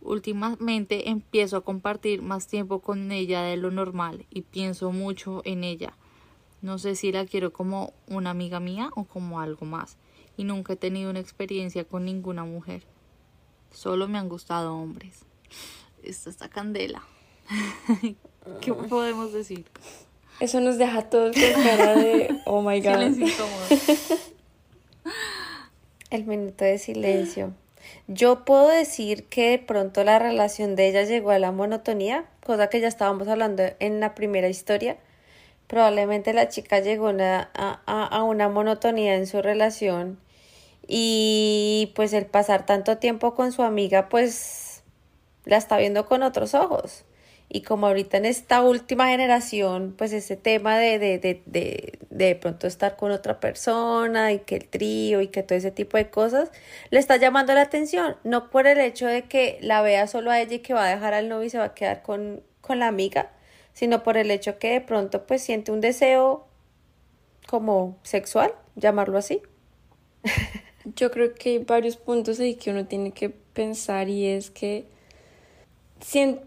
Últimamente 0.00 1.10
empiezo 1.10 1.56
a 1.56 1.64
compartir 1.64 2.22
más 2.22 2.46
tiempo 2.46 2.78
con 2.78 3.10
ella 3.10 3.42
de 3.42 3.56
lo 3.56 3.72
normal 3.72 4.26
y 4.30 4.42
pienso 4.42 4.92
mucho 4.92 5.42
en 5.44 5.64
ella. 5.64 5.96
No 6.62 6.78
sé 6.78 6.94
si 6.94 7.10
la 7.10 7.26
quiero 7.26 7.52
como 7.52 7.92
una 8.06 8.30
amiga 8.30 8.60
mía 8.60 8.90
o 8.94 9.04
como 9.04 9.40
algo 9.40 9.66
más. 9.66 9.98
Y 10.36 10.44
nunca 10.44 10.72
he 10.72 10.76
tenido 10.76 11.10
una 11.10 11.20
experiencia 11.20 11.84
con 11.84 12.04
ninguna 12.04 12.44
mujer. 12.44 12.82
Solo 13.70 14.08
me 14.08 14.18
han 14.18 14.28
gustado 14.28 14.76
hombres. 14.76 15.24
Esta 16.02 16.30
está 16.30 16.48
candela. 16.48 17.02
¿Qué 18.60 18.72
podemos 18.72 19.32
decir? 19.32 19.66
Eso 20.40 20.60
nos 20.60 20.78
deja 20.78 21.08
todos 21.08 21.36
con 21.36 21.62
cara 21.62 21.94
de 21.94 22.40
oh 22.46 22.62
my 22.62 22.80
god. 22.82 23.00
El 26.10 26.24
minuto 26.24 26.64
de 26.64 26.78
silencio. 26.78 27.54
Yo 28.08 28.44
puedo 28.44 28.68
decir 28.68 29.24
que 29.24 29.50
de 29.50 29.58
pronto 29.58 30.04
la 30.04 30.18
relación 30.18 30.74
de 30.74 30.88
ella 30.88 31.04
llegó 31.04 31.30
a 31.30 31.38
la 31.38 31.52
monotonía, 31.52 32.26
cosa 32.44 32.68
que 32.68 32.80
ya 32.80 32.88
estábamos 32.88 33.28
hablando 33.28 33.62
en 33.78 34.00
la 34.00 34.14
primera 34.14 34.48
historia 34.48 34.98
probablemente 35.66 36.32
la 36.32 36.48
chica 36.48 36.80
llegó 36.80 37.08
a, 37.08 37.48
a, 37.54 38.22
una 38.22 38.48
monotonía 38.48 39.16
en 39.16 39.26
su 39.26 39.42
relación 39.42 40.18
y 40.86 41.92
pues 41.94 42.12
el 42.12 42.26
pasar 42.26 42.66
tanto 42.66 42.98
tiempo 42.98 43.34
con 43.34 43.52
su 43.52 43.62
amiga 43.62 44.08
pues 44.08 44.82
la 45.44 45.56
está 45.56 45.76
viendo 45.78 46.06
con 46.06 46.22
otros 46.22 46.54
ojos. 46.54 47.04
Y 47.48 47.62
como 47.62 47.86
ahorita 47.86 48.16
en 48.16 48.24
esta 48.24 48.62
última 48.62 49.08
generación, 49.08 49.94
pues 49.96 50.12
ese 50.12 50.36
tema 50.36 50.78
de 50.78 50.98
de, 50.98 51.18
de, 51.18 51.42
de, 51.46 51.98
de 52.10 52.34
pronto 52.36 52.66
estar 52.66 52.96
con 52.96 53.12
otra 53.12 53.38
persona 53.38 54.32
y 54.32 54.40
que 54.40 54.56
el 54.56 54.68
trío 54.68 55.20
y 55.20 55.28
que 55.28 55.42
todo 55.42 55.56
ese 55.58 55.70
tipo 55.70 55.96
de 55.96 56.10
cosas, 56.10 56.50
le 56.90 56.98
está 56.98 57.16
llamando 57.16 57.54
la 57.54 57.62
atención, 57.62 58.16
no 58.24 58.50
por 58.50 58.66
el 58.66 58.80
hecho 58.80 59.06
de 59.06 59.24
que 59.24 59.58
la 59.60 59.82
vea 59.82 60.06
solo 60.06 60.30
a 60.30 60.40
ella 60.40 60.54
y 60.54 60.58
que 60.60 60.74
va 60.74 60.86
a 60.86 60.88
dejar 60.88 61.14
al 61.14 61.28
novio 61.28 61.46
y 61.46 61.50
se 61.50 61.58
va 61.58 61.64
a 61.64 61.74
quedar 61.74 62.02
con, 62.02 62.42
con 62.60 62.78
la 62.78 62.88
amiga, 62.88 63.30
sino 63.74 64.02
por 64.02 64.16
el 64.16 64.30
hecho 64.30 64.58
que 64.58 64.70
de 64.70 64.80
pronto 64.80 65.26
pues 65.26 65.42
siente 65.42 65.70
un 65.70 65.80
deseo 65.80 66.46
como 67.46 67.98
sexual, 68.02 68.54
llamarlo 68.76 69.18
así. 69.18 69.42
Yo 70.96 71.10
creo 71.10 71.34
que 71.34 71.50
hay 71.50 71.58
varios 71.58 71.96
puntos 71.96 72.40
ahí 72.40 72.54
que 72.54 72.70
uno 72.70 72.86
tiene 72.86 73.12
que 73.12 73.30
pensar 73.30 74.08
y 74.08 74.26
es 74.26 74.50
que 74.50 74.86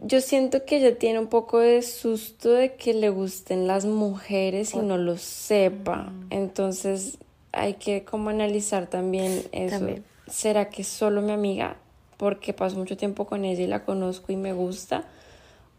yo 0.04 0.22
siento 0.22 0.66
que 0.66 0.78
ella 0.78 0.98
tiene 1.00 1.20
un 1.20 1.28
poco 1.28 1.60
de 1.60 1.82
susto 1.82 2.52
de 2.52 2.76
que 2.76 2.94
le 2.94 3.10
gusten 3.10 3.66
las 3.66 3.86
mujeres 3.86 4.76
y 4.76 4.78
no 4.78 4.98
lo 4.98 5.18
sepa. 5.18 6.04
Mm. 6.04 6.28
Entonces 6.30 7.18
hay 7.52 7.74
que 7.74 8.04
como 8.04 8.30
analizar 8.30 8.88
también 8.88 9.44
eso. 9.52 9.88
¿Será 10.28 10.70
que 10.70 10.84
es 10.84 10.88
solo 10.88 11.22
mi 11.22 11.32
amiga? 11.32 11.78
Porque 12.18 12.54
paso 12.54 12.78
mucho 12.78 12.98
tiempo 12.98 13.26
con 13.26 13.46
ella 13.46 13.64
y 13.64 13.68
la 13.68 13.84
conozco 13.84 14.32
y 14.32 14.36
me 14.36 14.54
gusta 14.54 15.06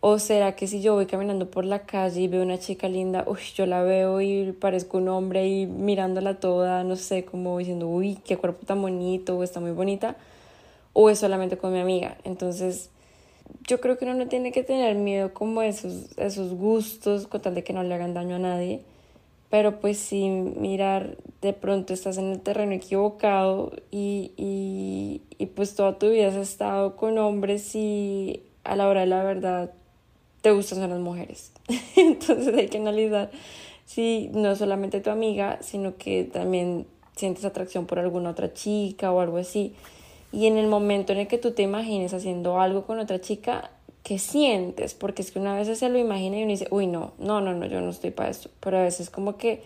¿O 0.01 0.21
será 0.21 0.55
que 0.55 0.69
si 0.69 0.81
yo 0.81 0.95
voy 0.95 1.07
caminando 1.07 1.51
por 1.51 1.65
la 1.65 1.81
calle 1.81 2.21
y 2.21 2.29
veo 2.29 2.43
una 2.43 2.59
chica 2.59 2.89
linda, 2.89 3.25
uy, 3.27 3.41
yo 3.57 3.67
la 3.67 3.83
veo 3.83 4.21
y 4.21 4.53
parezco 4.53 4.99
un 4.99 5.09
hombre 5.09 5.49
y 5.49 5.67
mirándola 5.67 6.39
toda, 6.39 6.85
no 6.85 6.95
sé, 6.95 7.25
como 7.25 7.59
diciendo, 7.59 7.89
uy, 7.89 8.17
qué 8.25 8.37
cuerpo 8.37 8.65
tan 8.65 8.81
bonito, 8.81 9.37
o 9.37 9.43
está 9.43 9.59
muy 9.59 9.73
bonita, 9.73 10.17
o 10.93 11.11
es 11.11 11.19
solamente 11.19 11.59
con 11.59 11.73
mi 11.73 11.81
amiga? 11.81 12.17
Entonces, 12.23 12.91
yo 13.67 13.81
creo 13.81 13.99
que 13.99 14.05
uno 14.05 14.15
no 14.15 14.29
tiene 14.29 14.53
que 14.53 14.63
tener 14.63 14.95
miedo 14.97 15.35
como 15.35 15.63
esos, 15.63 16.17
esos 16.17 16.55
gustos, 16.55 17.27
con 17.27 17.43
tal 17.43 17.57
de 17.57 17.65
que 17.65 17.73
no 17.73 17.83
le 17.83 17.93
hagan 17.95 18.15
daño 18.15 18.37
a 18.37 18.39
nadie, 18.39 18.83
pero 19.51 19.81
pues 19.81 19.99
sí 19.99 20.29
mirar, 20.29 21.17
de 21.43 21.53
pronto 21.55 21.93
estás 21.93 22.19
en 22.19 22.33
el 22.33 22.41
terreno 22.41 22.73
equivocado 22.73 23.73
y, 23.91 24.33
y, 24.37 25.23
y 25.39 25.47
pues 25.47 25.75
toda 25.75 25.99
tu 25.99 26.11
vida 26.11 26.29
has 26.29 26.37
estado 26.37 26.95
con 26.97 27.19
hombres 27.19 27.75
y 27.75 28.43
a 28.65 28.77
la 28.77 28.89
hora 28.89 29.01
de 29.01 29.07
la 29.07 29.25
verdad 29.25 29.73
te 30.49 30.55
gustan 30.55 30.79
son 30.79 30.91
las 30.91 30.99
mujeres. 31.01 31.53
Entonces 31.97 32.55
hay 32.55 32.69
que 32.69 32.79
analizar 32.79 33.31
si 33.85 34.31
no 34.33 34.57
solamente 34.57 35.01
tu 35.01 35.11
amiga, 35.11 35.59
sino 35.61 35.97
que 35.97 36.25
también 36.25 36.87
sientes 37.17 37.45
atracción 37.45 37.85
por 37.85 37.99
alguna 37.99 38.31
otra 38.31 38.55
chica 38.55 39.13
o 39.13 39.21
algo 39.21 39.37
así. 39.37 39.75
Y 40.33 40.47
en 40.47 40.57
el 40.57 40.67
momento 40.67 41.13
en 41.13 41.19
el 41.19 41.27
que 41.27 41.37
tú 41.37 41.51
te 41.51 41.63
imagines 41.63 42.15
haciendo 42.15 42.61
algo 42.61 42.87
con 42.87 42.99
otra 42.99 43.21
chica, 43.21 43.71
¿qué 44.03 44.19
sientes? 44.19 44.95
Porque 44.95 45.21
es 45.21 45.33
que 45.33 45.39
una 45.39 45.55
vez 45.55 45.79
se 45.79 45.89
lo 45.91 45.99
imagina 45.99 46.39
y 46.39 46.43
uno 46.45 46.53
dice, 46.53 46.69
uy, 46.71 46.87
no, 46.87 47.13
no, 47.19 47.43
no, 47.43 47.53
no, 47.53 47.67
yo 47.67 47.83
no 47.83 47.91
estoy 47.91 48.11
para 48.11 48.31
eso. 48.31 48.49
Pero 48.61 48.79
a 48.79 48.83
veces 48.83 49.11
como 49.11 49.37
que 49.37 49.63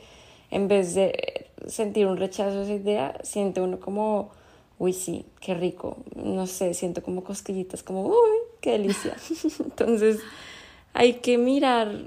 en 0.50 0.66
vez 0.66 0.94
de 0.94 1.46
sentir 1.68 2.08
un 2.08 2.16
rechazo 2.16 2.58
a 2.58 2.62
esa 2.64 2.72
idea, 2.72 3.20
siente 3.22 3.60
uno 3.60 3.78
como, 3.78 4.30
uy, 4.80 4.94
sí, 4.94 5.26
qué 5.40 5.54
rico. 5.54 5.98
No 6.16 6.48
sé, 6.48 6.74
siento 6.74 7.04
como 7.04 7.22
cosquillitas, 7.22 7.84
como, 7.84 8.06
uy, 8.06 8.38
qué 8.60 8.72
delicia. 8.72 9.16
Entonces 9.64 10.18
hay 10.94 11.14
que 11.14 11.38
mirar, 11.38 12.06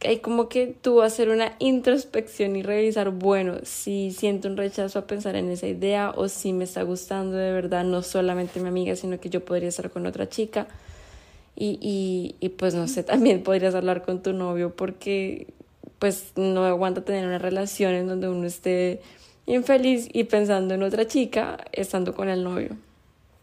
hay 0.00 0.18
como 0.18 0.48
que 0.48 0.66
tú 0.66 1.02
hacer 1.02 1.28
una 1.28 1.54
introspección 1.58 2.56
y 2.56 2.62
revisar, 2.62 3.10
bueno, 3.10 3.58
si 3.62 4.10
siento 4.10 4.48
un 4.48 4.56
rechazo 4.56 4.98
a 4.98 5.06
pensar 5.06 5.36
en 5.36 5.50
esa 5.50 5.66
idea 5.66 6.12
o 6.16 6.28
si 6.28 6.52
me 6.52 6.64
está 6.64 6.82
gustando 6.82 7.36
de 7.36 7.52
verdad, 7.52 7.84
no 7.84 8.02
solamente 8.02 8.60
mi 8.60 8.68
amiga, 8.68 8.96
sino 8.96 9.20
que 9.20 9.30
yo 9.30 9.44
podría 9.44 9.68
estar 9.68 9.90
con 9.90 10.06
otra 10.06 10.28
chica. 10.28 10.66
Y, 11.54 11.78
y, 11.80 12.36
y 12.40 12.48
pues 12.50 12.74
no 12.74 12.88
sé, 12.88 13.02
también 13.04 13.42
podrías 13.42 13.74
hablar 13.74 14.02
con 14.02 14.22
tu 14.22 14.32
novio 14.32 14.74
porque 14.74 15.48
pues 15.98 16.32
no 16.36 16.64
aguanta 16.64 17.04
tener 17.04 17.26
una 17.26 17.38
relación 17.38 17.94
en 17.94 18.08
donde 18.08 18.28
uno 18.28 18.46
esté 18.46 19.00
infeliz 19.46 20.08
y 20.12 20.24
pensando 20.24 20.74
en 20.74 20.82
otra 20.82 21.06
chica 21.06 21.58
estando 21.72 22.14
con 22.14 22.28
el 22.28 22.42
novio. 22.42 22.76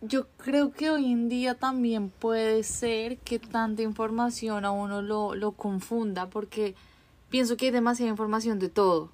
Yo 0.02 0.28
creo 0.38 0.72
que 0.72 0.90
hoy 0.90 1.12
en 1.12 1.28
día 1.28 1.56
también 1.56 2.10
puede 2.10 2.64
ser 2.64 3.18
que 3.18 3.38
tanta 3.38 3.82
información 3.82 4.64
a 4.64 4.72
uno 4.72 5.02
lo, 5.02 5.36
lo 5.36 5.52
confunda, 5.52 6.30
porque 6.30 6.74
pienso 7.30 7.58
que 7.58 7.66
hay 7.66 7.72
demasiada 7.72 8.10
información 8.10 8.60
de 8.60 8.70
todo. 8.70 9.12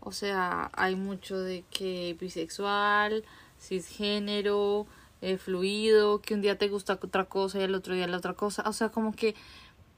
O 0.00 0.12
sea, 0.12 0.70
hay 0.74 0.96
mucho 0.96 1.38
de 1.40 1.64
que 1.70 2.14
bisexual, 2.20 3.24
cisgénero, 3.58 4.86
eh, 5.22 5.38
fluido, 5.38 6.20
que 6.20 6.34
un 6.34 6.42
día 6.42 6.58
te 6.58 6.68
gusta 6.68 6.98
otra 7.02 7.24
cosa 7.24 7.60
y 7.60 7.62
el 7.62 7.74
otro 7.74 7.94
día 7.94 8.06
la 8.06 8.18
otra 8.18 8.34
cosa. 8.34 8.64
O 8.68 8.74
sea, 8.74 8.90
como 8.90 9.12
que 9.12 9.34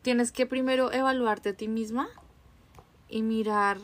tienes 0.03 0.31
que 0.31 0.47
primero 0.47 0.93
evaluarte 0.93 1.49
a 1.49 1.57
ti 1.57 1.67
misma 1.67 2.09
y 3.09 3.23
mirar, 3.23 3.79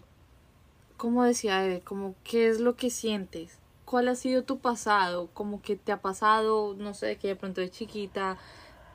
como 0.97 1.25
decía 1.25 1.65
Eve, 1.65 1.81
como 1.81 2.15
qué 2.23 2.49
es 2.49 2.61
lo 2.61 2.77
que 2.77 2.91
sientes 2.91 3.60
¿Cuál 3.91 4.07
ha 4.07 4.15
sido 4.15 4.45
tu 4.45 4.61
pasado? 4.61 5.31
Como 5.35 5.63
que 5.63 5.75
te 5.75 5.91
ha 5.91 6.01
pasado, 6.01 6.77
no 6.79 6.95
sé, 6.95 7.17
que 7.17 7.27
de 7.27 7.35
pronto 7.35 7.61
de 7.61 7.73
chiquita 7.73 8.39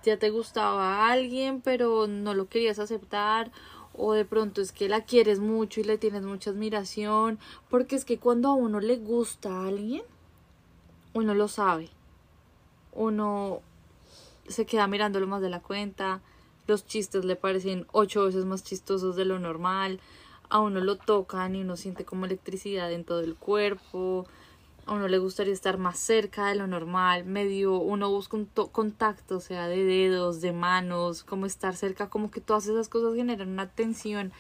ya 0.04 0.18
te 0.18 0.30
gustaba 0.30 0.86
a 0.86 1.12
alguien, 1.12 1.60
pero 1.60 2.08
no 2.08 2.34
lo 2.34 2.48
querías 2.48 2.80
aceptar, 2.80 3.52
o 3.92 4.14
de 4.14 4.24
pronto 4.24 4.62
es 4.62 4.72
que 4.72 4.88
la 4.88 5.04
quieres 5.04 5.42
mucho 5.42 5.82
y 5.82 5.84
le 5.84 5.98
tienes 5.98 6.24
mucha 6.24 6.52
admiración, 6.52 7.40
porque 7.70 7.98
es 7.98 8.06
que 8.06 8.20
cuando 8.20 8.48
a 8.48 8.54
uno 8.54 8.80
le 8.80 8.96
gusta 8.96 9.50
a 9.50 9.68
alguien, 9.68 10.04
uno 11.14 11.34
lo 11.34 11.50
sabe. 11.50 11.90
Uno 12.94 13.60
se 14.48 14.66
queda 14.66 14.88
mirándolo 14.88 15.28
más 15.28 15.42
de 15.42 15.50
la 15.50 15.60
cuenta, 15.60 16.22
los 16.68 16.86
chistes 16.86 17.26
le 17.26 17.36
parecen 17.36 17.86
ocho 17.92 18.24
veces 18.24 18.46
más 18.46 18.64
chistosos 18.64 19.18
de 19.18 19.26
lo 19.26 19.40
normal, 19.40 20.00
a 20.48 20.62
uno 20.62 20.80
lo 20.80 20.96
tocan 20.96 21.54
y 21.54 21.64
uno 21.64 21.76
siente 21.76 22.06
como 22.06 22.24
electricidad 22.24 22.94
en 22.94 23.04
todo 23.04 23.20
el 23.20 23.36
cuerpo, 23.36 24.26
a 24.86 24.94
uno 24.94 25.08
le 25.08 25.18
gustaría 25.18 25.54
estar 25.54 25.78
más 25.78 25.98
cerca 25.98 26.48
de 26.48 26.56
lo 26.56 26.68
normal, 26.68 27.26
medio 27.26 27.78
uno 27.78 28.10
busca 28.10 28.38
un 28.38 28.46
contacto, 28.46 29.40
sea, 29.40 29.68
de 29.68 29.84
dedos, 29.84 30.42
de 30.42 30.54
manos, 30.54 31.24
como 31.24 31.46
estar 31.46 31.76
cerca, 31.76 32.10
como 32.10 32.30
que 32.30 32.42
todas 32.42 32.68
esas 32.68 32.88
cosas 32.88 33.16
generan 33.16 33.50
una 33.50 33.70
tensión 33.70 34.32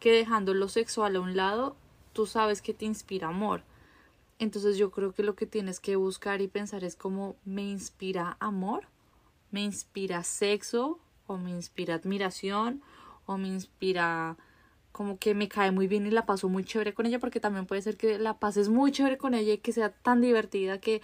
que 0.00 0.12
dejando 0.12 0.54
lo 0.54 0.68
sexual 0.68 1.14
a 1.16 1.20
un 1.20 1.36
lado, 1.36 1.76
tú 2.12 2.26
sabes 2.26 2.62
que 2.62 2.74
te 2.74 2.84
inspira 2.84 3.28
amor. 3.28 3.62
Entonces 4.40 4.76
yo 4.76 4.90
creo 4.90 5.12
que 5.12 5.22
lo 5.22 5.36
que 5.36 5.46
tienes 5.46 5.78
que 5.78 5.94
buscar 5.94 6.40
y 6.40 6.48
pensar 6.48 6.82
es 6.82 6.96
como 6.96 7.36
me 7.44 7.62
inspira 7.62 8.36
amor, 8.40 8.88
me 9.52 9.62
inspira 9.62 10.24
sexo, 10.24 10.98
o 11.28 11.36
me 11.36 11.50
inspira 11.50 11.94
admiración, 11.94 12.82
o 13.26 13.38
me 13.38 13.48
inspira 13.48 14.36
como 14.92 15.18
que 15.18 15.34
me 15.34 15.48
cae 15.48 15.70
muy 15.70 15.88
bien 15.88 16.06
y 16.06 16.10
la 16.10 16.26
paso 16.26 16.48
muy 16.48 16.64
chévere 16.64 16.94
con 16.94 17.06
ella 17.06 17.18
porque 17.18 17.40
también 17.40 17.66
puede 17.66 17.82
ser 17.82 17.96
que 17.96 18.18
la 18.18 18.38
pases 18.38 18.68
muy 18.68 18.92
chévere 18.92 19.18
con 19.18 19.34
ella 19.34 19.54
y 19.54 19.58
que 19.58 19.72
sea 19.72 19.90
tan 19.90 20.20
divertida 20.20 20.78
que 20.78 21.02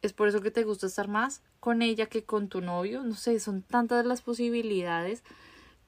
es 0.00 0.12
por 0.12 0.28
eso 0.28 0.40
que 0.40 0.50
te 0.50 0.64
gusta 0.64 0.86
estar 0.86 1.08
más 1.08 1.42
con 1.60 1.80
ella 1.82 2.06
que 2.06 2.24
con 2.24 2.48
tu 2.48 2.60
novio. 2.60 3.04
No 3.04 3.14
sé, 3.14 3.38
son 3.38 3.62
tantas 3.62 4.04
las 4.04 4.22
posibilidades 4.22 5.22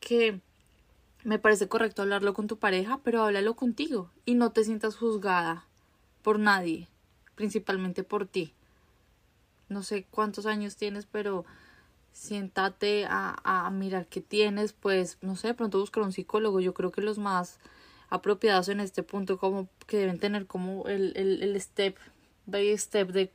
que 0.01 0.41
me 1.25 1.39
parece 1.39 1.67
correcto 1.67 2.03
hablarlo 2.03 2.35
con 2.35 2.47
tu 2.47 2.59
pareja, 2.59 3.01
pero 3.03 3.23
háblalo 3.23 3.57
contigo 3.57 4.11
y 4.25 4.35
no 4.35 4.53
te 4.53 4.63
sientas 4.63 4.95
juzgada 4.95 5.67
por 6.23 6.39
nadie, 6.39 6.89
principalmente 7.35 8.05
por 8.05 8.27
ti. 8.27 8.53
No 9.69 9.83
sé 9.83 10.07
cuántos 10.11 10.47
años 10.47 10.77
tienes, 10.77 11.07
pero 11.07 11.45
siéntate 12.15 13.07
a, 13.07 13.37
a 13.45 13.71
mirar 13.71 14.07
qué 14.07 14.21
tienes, 14.23 14.73
pues 14.73 15.19
no 15.21 15.37
sé, 15.37 15.49
de 15.49 15.55
pronto 15.55 15.81
buscar 15.81 16.05
un 16.05 16.13
psicólogo. 16.13 16.61
Yo 16.61 16.73
creo 16.73 16.93
que 16.93 17.03
los 17.03 17.19
más 17.19 17.59
apropiados 18.09 18.69
en 18.69 18.81
este 18.81 19.03
punto 19.03 19.37
como 19.39 19.69
que 19.87 19.99
deben 19.99 20.21
tener 20.21 20.47
como 20.47 20.87
el, 20.87 21.13
el, 21.17 21.43
el 21.43 21.61
step 21.61 21.99
by 22.47 22.79
step 22.79 23.11
de 23.11 23.33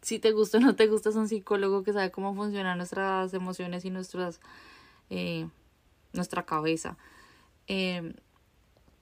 si 0.00 0.18
te 0.18 0.32
gusta 0.32 0.58
o 0.58 0.60
no 0.60 0.74
te 0.74 0.86
gusta 0.86 1.10
es 1.10 1.16
un 1.16 1.28
psicólogo 1.28 1.84
que 1.84 1.92
sabe 1.92 2.10
cómo 2.10 2.34
funcionan 2.34 2.78
nuestras 2.78 3.34
emociones 3.34 3.84
y 3.84 3.90
nuestras 3.90 4.40
eh, 5.10 5.46
nuestra 6.12 6.44
cabeza. 6.44 6.96
Eh, 7.68 8.14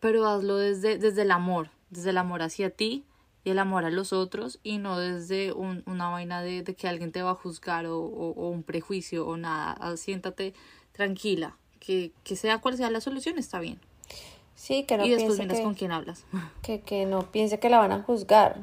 pero 0.01 0.27
hazlo 0.27 0.57
desde, 0.57 0.99
desde 0.99 1.23
el 1.23 1.31
amor, 1.31 1.71
desde 1.91 2.11
el 2.11 2.19
amor 2.19 2.43
hacia 2.43 2.71
ti 2.71 3.05
y 3.45 3.51
el 3.51 3.59
amor 3.59 3.85
a 3.85 3.91
los 3.91 4.13
otros 4.13 4.59
y 4.63 4.79
no 4.79 4.99
desde 4.99 5.53
un, 5.53 5.83
una 5.87 6.09
vaina 6.09 6.43
de, 6.43 6.63
de, 6.63 6.75
que 6.75 6.89
alguien 6.89 7.13
te 7.13 7.23
va 7.23 7.31
a 7.31 7.35
juzgar 7.35 7.87
o, 7.87 7.99
o, 7.99 8.31
o 8.31 8.49
un 8.49 8.63
prejuicio 8.63 9.27
o 9.27 9.37
nada. 9.37 9.77
Ah, 9.81 9.97
siéntate 9.97 10.55
tranquila, 10.93 11.57
que, 11.79 12.13
que 12.25 12.37
sea 12.37 12.59
cual 12.59 12.77
sea 12.77 12.91
la 12.91 13.01
solución 13.01 13.39
está 13.39 13.61
bien. 13.61 13.81
Sí, 14.55 14.85
que 14.85 14.99
no 14.99 15.07
y 15.07 15.11
después 15.11 15.39
miras 15.39 15.59
que, 15.59 15.65
con 15.65 15.75
quién 15.75 15.93
hablas. 15.93 16.27
que, 16.63 16.81
que 16.81 17.07
no 17.07 17.31
piense 17.31 17.59
que 17.59 17.71
la 17.71 17.79
van 17.79 17.93
a 17.93 18.03
juzgar, 18.03 18.59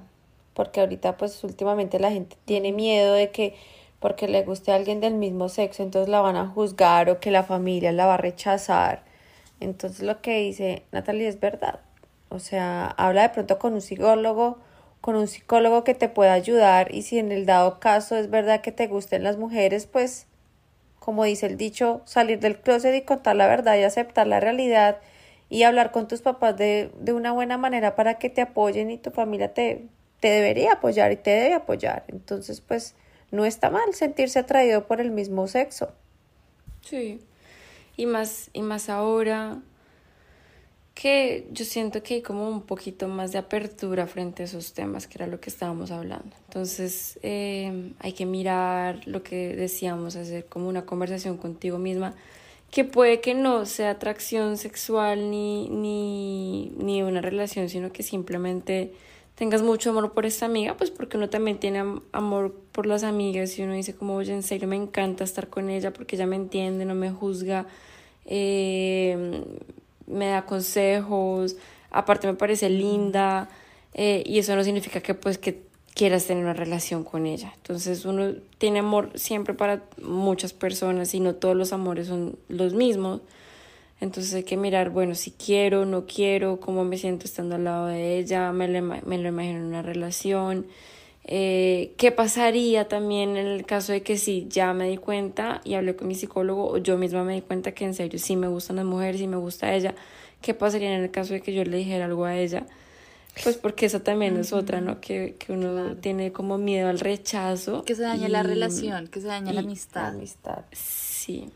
porque 0.54 0.80
ahorita 0.82 1.18
pues 1.18 1.44
últimamente 1.44 2.00
la 2.00 2.12
gente 2.12 2.38
tiene 2.46 2.72
miedo 2.72 3.14
de 3.14 3.32
que 3.32 3.56
porque 4.00 4.28
le 4.28 4.44
guste 4.44 4.72
a 4.72 4.76
alguien 4.76 5.02
del 5.02 5.16
mismo 5.16 5.50
sexo, 5.50 5.82
entonces 5.82 6.08
la 6.08 6.22
van 6.22 6.36
a 6.36 6.46
juzgar 6.46 7.10
o 7.10 7.20
que 7.20 7.32
la 7.32 7.44
familia 7.44 7.92
la 7.92 8.06
va 8.06 8.14
a 8.14 8.18
rechazar. 8.18 9.04
Entonces 9.60 10.06
lo 10.06 10.22
que 10.22 10.38
dice 10.38 10.84
Natalie 10.92 11.28
es 11.28 11.40
verdad. 11.40 11.80
O 12.30 12.40
sea, 12.40 12.88
habla 12.98 13.24
de 13.24 13.30
pronto 13.30 13.58
con 13.58 13.74
un 13.74 13.82
psicólogo, 13.82 14.60
con 15.02 15.16
un 15.16 15.28
psicólogo 15.28 15.84
que 15.84 15.94
te 15.94 16.10
pueda 16.10 16.34
ayudar 16.34 16.94
y 16.94 17.04
si 17.04 17.20
en 17.20 17.32
el 17.32 17.46
dado 17.46 17.80
caso 17.80 18.16
es 18.16 18.30
verdad 18.30 18.62
que 18.62 18.72
te 18.72 18.88
gusten 18.88 19.24
las 19.24 19.38
mujeres, 19.38 19.88
pues 19.88 20.28
como 21.00 21.24
dice 21.24 21.46
el 21.46 21.58
dicho, 21.58 22.02
salir 22.06 22.40
del 22.40 22.60
closet 22.60 22.94
y 22.96 23.06
contar 23.06 23.36
la 23.36 23.48
verdad 23.48 23.78
y 23.78 23.84
aceptar 23.84 24.28
la 24.28 24.40
realidad 24.40 25.00
y 25.50 25.64
hablar 25.64 25.92
con 25.92 26.08
tus 26.08 26.22
papás 26.22 26.58
de, 26.58 26.92
de 27.00 27.14
una 27.14 27.32
buena 27.32 27.58
manera 27.58 27.96
para 27.96 28.16
que 28.16 28.30
te 28.30 28.42
apoyen 28.42 28.92
y 28.92 28.98
tu 28.98 29.12
familia 29.12 29.54
te, 29.54 29.88
te 30.20 30.28
debería 30.28 30.74
apoyar 30.74 31.12
y 31.12 31.16
te 31.16 31.32
debe 31.32 31.54
apoyar. 31.54 32.04
Entonces, 32.10 32.60
pues 32.60 32.96
no 33.32 33.46
está 33.46 33.70
mal 33.70 33.94
sentirse 33.94 34.40
atraído 34.40 34.88
por 34.88 35.00
el 35.00 35.12
mismo 35.12 35.48
sexo. 35.48 35.94
Sí. 36.82 37.22
Y 37.96 38.06
más, 38.06 38.50
y 38.54 38.62
más 38.62 38.90
ahora 38.90 39.60
que 41.00 41.48
yo 41.52 41.64
siento 41.64 42.02
que 42.02 42.16
hay 42.16 42.22
como 42.24 42.50
un 42.50 42.64
poquito 42.64 43.08
más 43.08 43.32
de 43.32 43.38
apertura 43.38 44.08
frente 44.08 44.42
a 44.42 44.46
esos 44.46 44.74
temas, 44.74 45.06
que 45.06 45.20
era 45.20 45.28
lo 45.28 45.40
que 45.40 45.52
estábamos 45.52 45.92
hablando. 45.92 46.36
Entonces 46.48 47.20
eh, 47.22 47.92
hay 48.00 48.14
que 48.14 48.26
mirar 48.26 49.08
lo 49.08 49.22
que 49.22 49.56
decíamos, 49.56 50.16
hacer 50.16 50.48
como 50.48 50.68
una 50.68 50.88
conversación 50.88 51.38
contigo 51.38 51.78
misma, 51.78 52.16
que 52.72 52.84
puede 52.84 53.22
que 53.22 53.36
no 53.36 53.68
sea 53.68 53.92
atracción 53.92 54.58
sexual 54.58 55.30
ni, 55.30 55.70
ni, 55.70 56.74
ni 56.78 57.04
una 57.04 57.22
relación, 57.22 57.70
sino 57.70 57.92
que 57.92 58.02
simplemente 58.02 58.92
tengas 59.36 59.62
mucho 59.62 59.92
amor 59.92 60.14
por 60.14 60.26
esta 60.26 60.48
amiga, 60.48 60.78
pues 60.78 60.90
porque 60.90 61.18
uno 61.18 61.30
también 61.30 61.60
tiene 61.60 61.84
amor 62.12 62.56
por 62.72 62.88
las 62.88 63.04
amigas 63.04 63.60
y 63.60 63.62
uno 63.62 63.74
dice 63.74 63.94
como, 63.94 64.16
oye, 64.16 64.34
en 64.34 64.42
serio 64.42 64.68
me 64.68 64.76
encanta 64.76 65.26
estar 65.26 65.48
con 65.48 65.70
ella 65.70 65.94
porque 65.94 66.16
ella 66.16 66.26
me 66.26 66.38
entiende, 66.38 66.86
no 66.86 66.96
me 66.96 67.12
juzga, 67.12 67.68
eh, 68.26 69.44
me 70.08 70.28
da 70.28 70.46
consejos, 70.46 71.56
aparte 71.92 72.28
me 72.28 72.34
parece 72.34 72.70
linda 72.70 73.50
eh, 73.94 74.24
y 74.26 74.40
eso 74.40 74.56
no 74.56 74.64
significa 74.64 75.02
que 75.02 75.14
pues 75.14 75.38
que 75.38 75.68
quieras 75.94 76.26
tener 76.26 76.44
una 76.44 76.54
relación 76.54 77.04
con 77.04 77.26
ella. 77.26 77.54
Entonces 77.58 78.06
uno 78.06 78.34
tiene 78.58 78.80
amor 78.80 79.12
siempre 79.16 79.54
para 79.54 79.84
muchas 80.02 80.54
personas 80.54 81.14
y 81.14 81.20
no 81.20 81.36
todos 81.36 81.56
los 81.56 81.74
amores 81.74 82.08
son 82.08 82.38
los 82.50 82.74
mismos. 82.74 83.22
Entonces 84.00 84.34
hay 84.36 84.44
que 84.44 84.58
mirar, 84.58 84.92
bueno, 84.92 85.16
si 85.16 85.32
quiero, 85.32 85.86
no 85.86 86.06
quiero, 86.06 86.60
cómo 86.60 86.84
me 86.84 87.00
siento 87.00 87.26
estando 87.26 87.56
al 87.56 87.64
lado 87.64 87.88
de 87.88 88.20
ella, 88.20 88.52
me 88.52 88.68
lo, 88.68 88.82
me 88.82 89.18
lo 89.18 89.30
imagino 89.30 89.58
en 89.58 89.66
una 89.66 89.82
relación. 89.82 90.68
Eh, 91.30 91.94
¿Qué 91.98 92.14
pasaría 92.14 92.88
también 92.88 93.36
en 93.36 93.48
el 93.48 93.66
caso 93.66 93.92
de 93.92 94.02
que 94.02 94.18
sí, 94.18 94.48
ya 94.50 94.74
me 94.74 94.90
di 94.90 94.96
cuenta 94.96 95.60
y 95.66 95.74
hablé 95.74 95.94
con 95.94 96.08
mi 96.08 96.16
psicólogo 96.16 96.70
o 96.70 96.78
yo 96.78 96.98
misma 96.98 97.26
me 97.26 97.34
di 97.34 97.42
cuenta 97.42 97.74
que 97.74 97.84
en 97.84 97.94
serio 97.94 98.18
sí 98.18 98.38
me 98.38 98.48
gustan 98.48 98.78
las 98.78 98.86
mujeres 98.86 99.20
y 99.20 99.28
me 99.28 99.36
gusta 99.36 99.74
ella? 99.74 99.94
¿Qué 100.42 100.54
pasaría 100.54 100.96
en 100.96 101.04
el 101.04 101.12
caso 101.12 101.34
de 101.34 101.42
que 101.42 101.54
yo 101.54 101.66
le 101.66 101.78
dijera 101.78 102.06
algo 102.06 102.24
a 102.24 102.38
ella? 102.38 102.66
Pues 103.44 103.58
porque 103.58 103.86
esa 103.86 104.02
también 104.04 104.36
uh 104.36 104.38
-huh. 104.38 104.42
es 104.42 104.54
otra, 104.54 104.80
¿no? 104.80 105.02
Que, 105.02 105.36
que 105.38 105.52
uno 105.52 105.74
claro. 105.74 105.96
tiene 105.98 106.32
como 106.32 106.58
miedo 106.58 106.88
al 106.88 107.00
rechazo. 107.00 107.84
Que 107.84 107.96
se 107.96 108.04
dañe 108.04 108.28
y, 108.28 108.32
la 108.32 108.44
relación, 108.44 109.08
que 109.08 109.20
se 109.20 109.28
dañe 109.28 109.54
la 109.54 109.60
amistad. 109.60 110.04
La 110.04 110.08
amistad. 110.10 110.66
Sí. 110.72 111.50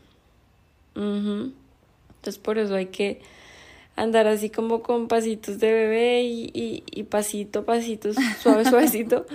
Uh 0.94 1.00
-huh. 1.00 1.52
Entonces 2.16 2.38
por 2.38 2.58
eso 2.58 2.74
hay 2.74 2.86
que 2.86 3.20
andar 3.96 4.26
así 4.26 4.50
como 4.50 4.82
con 4.82 5.08
pasitos 5.08 5.58
de 5.58 5.72
bebé 5.72 6.22
y, 6.22 6.50
y, 6.54 6.84
y 6.90 7.02
pasito, 7.04 7.64
pasito, 7.64 8.10
suave, 8.40 8.64
suavecito 8.68 9.26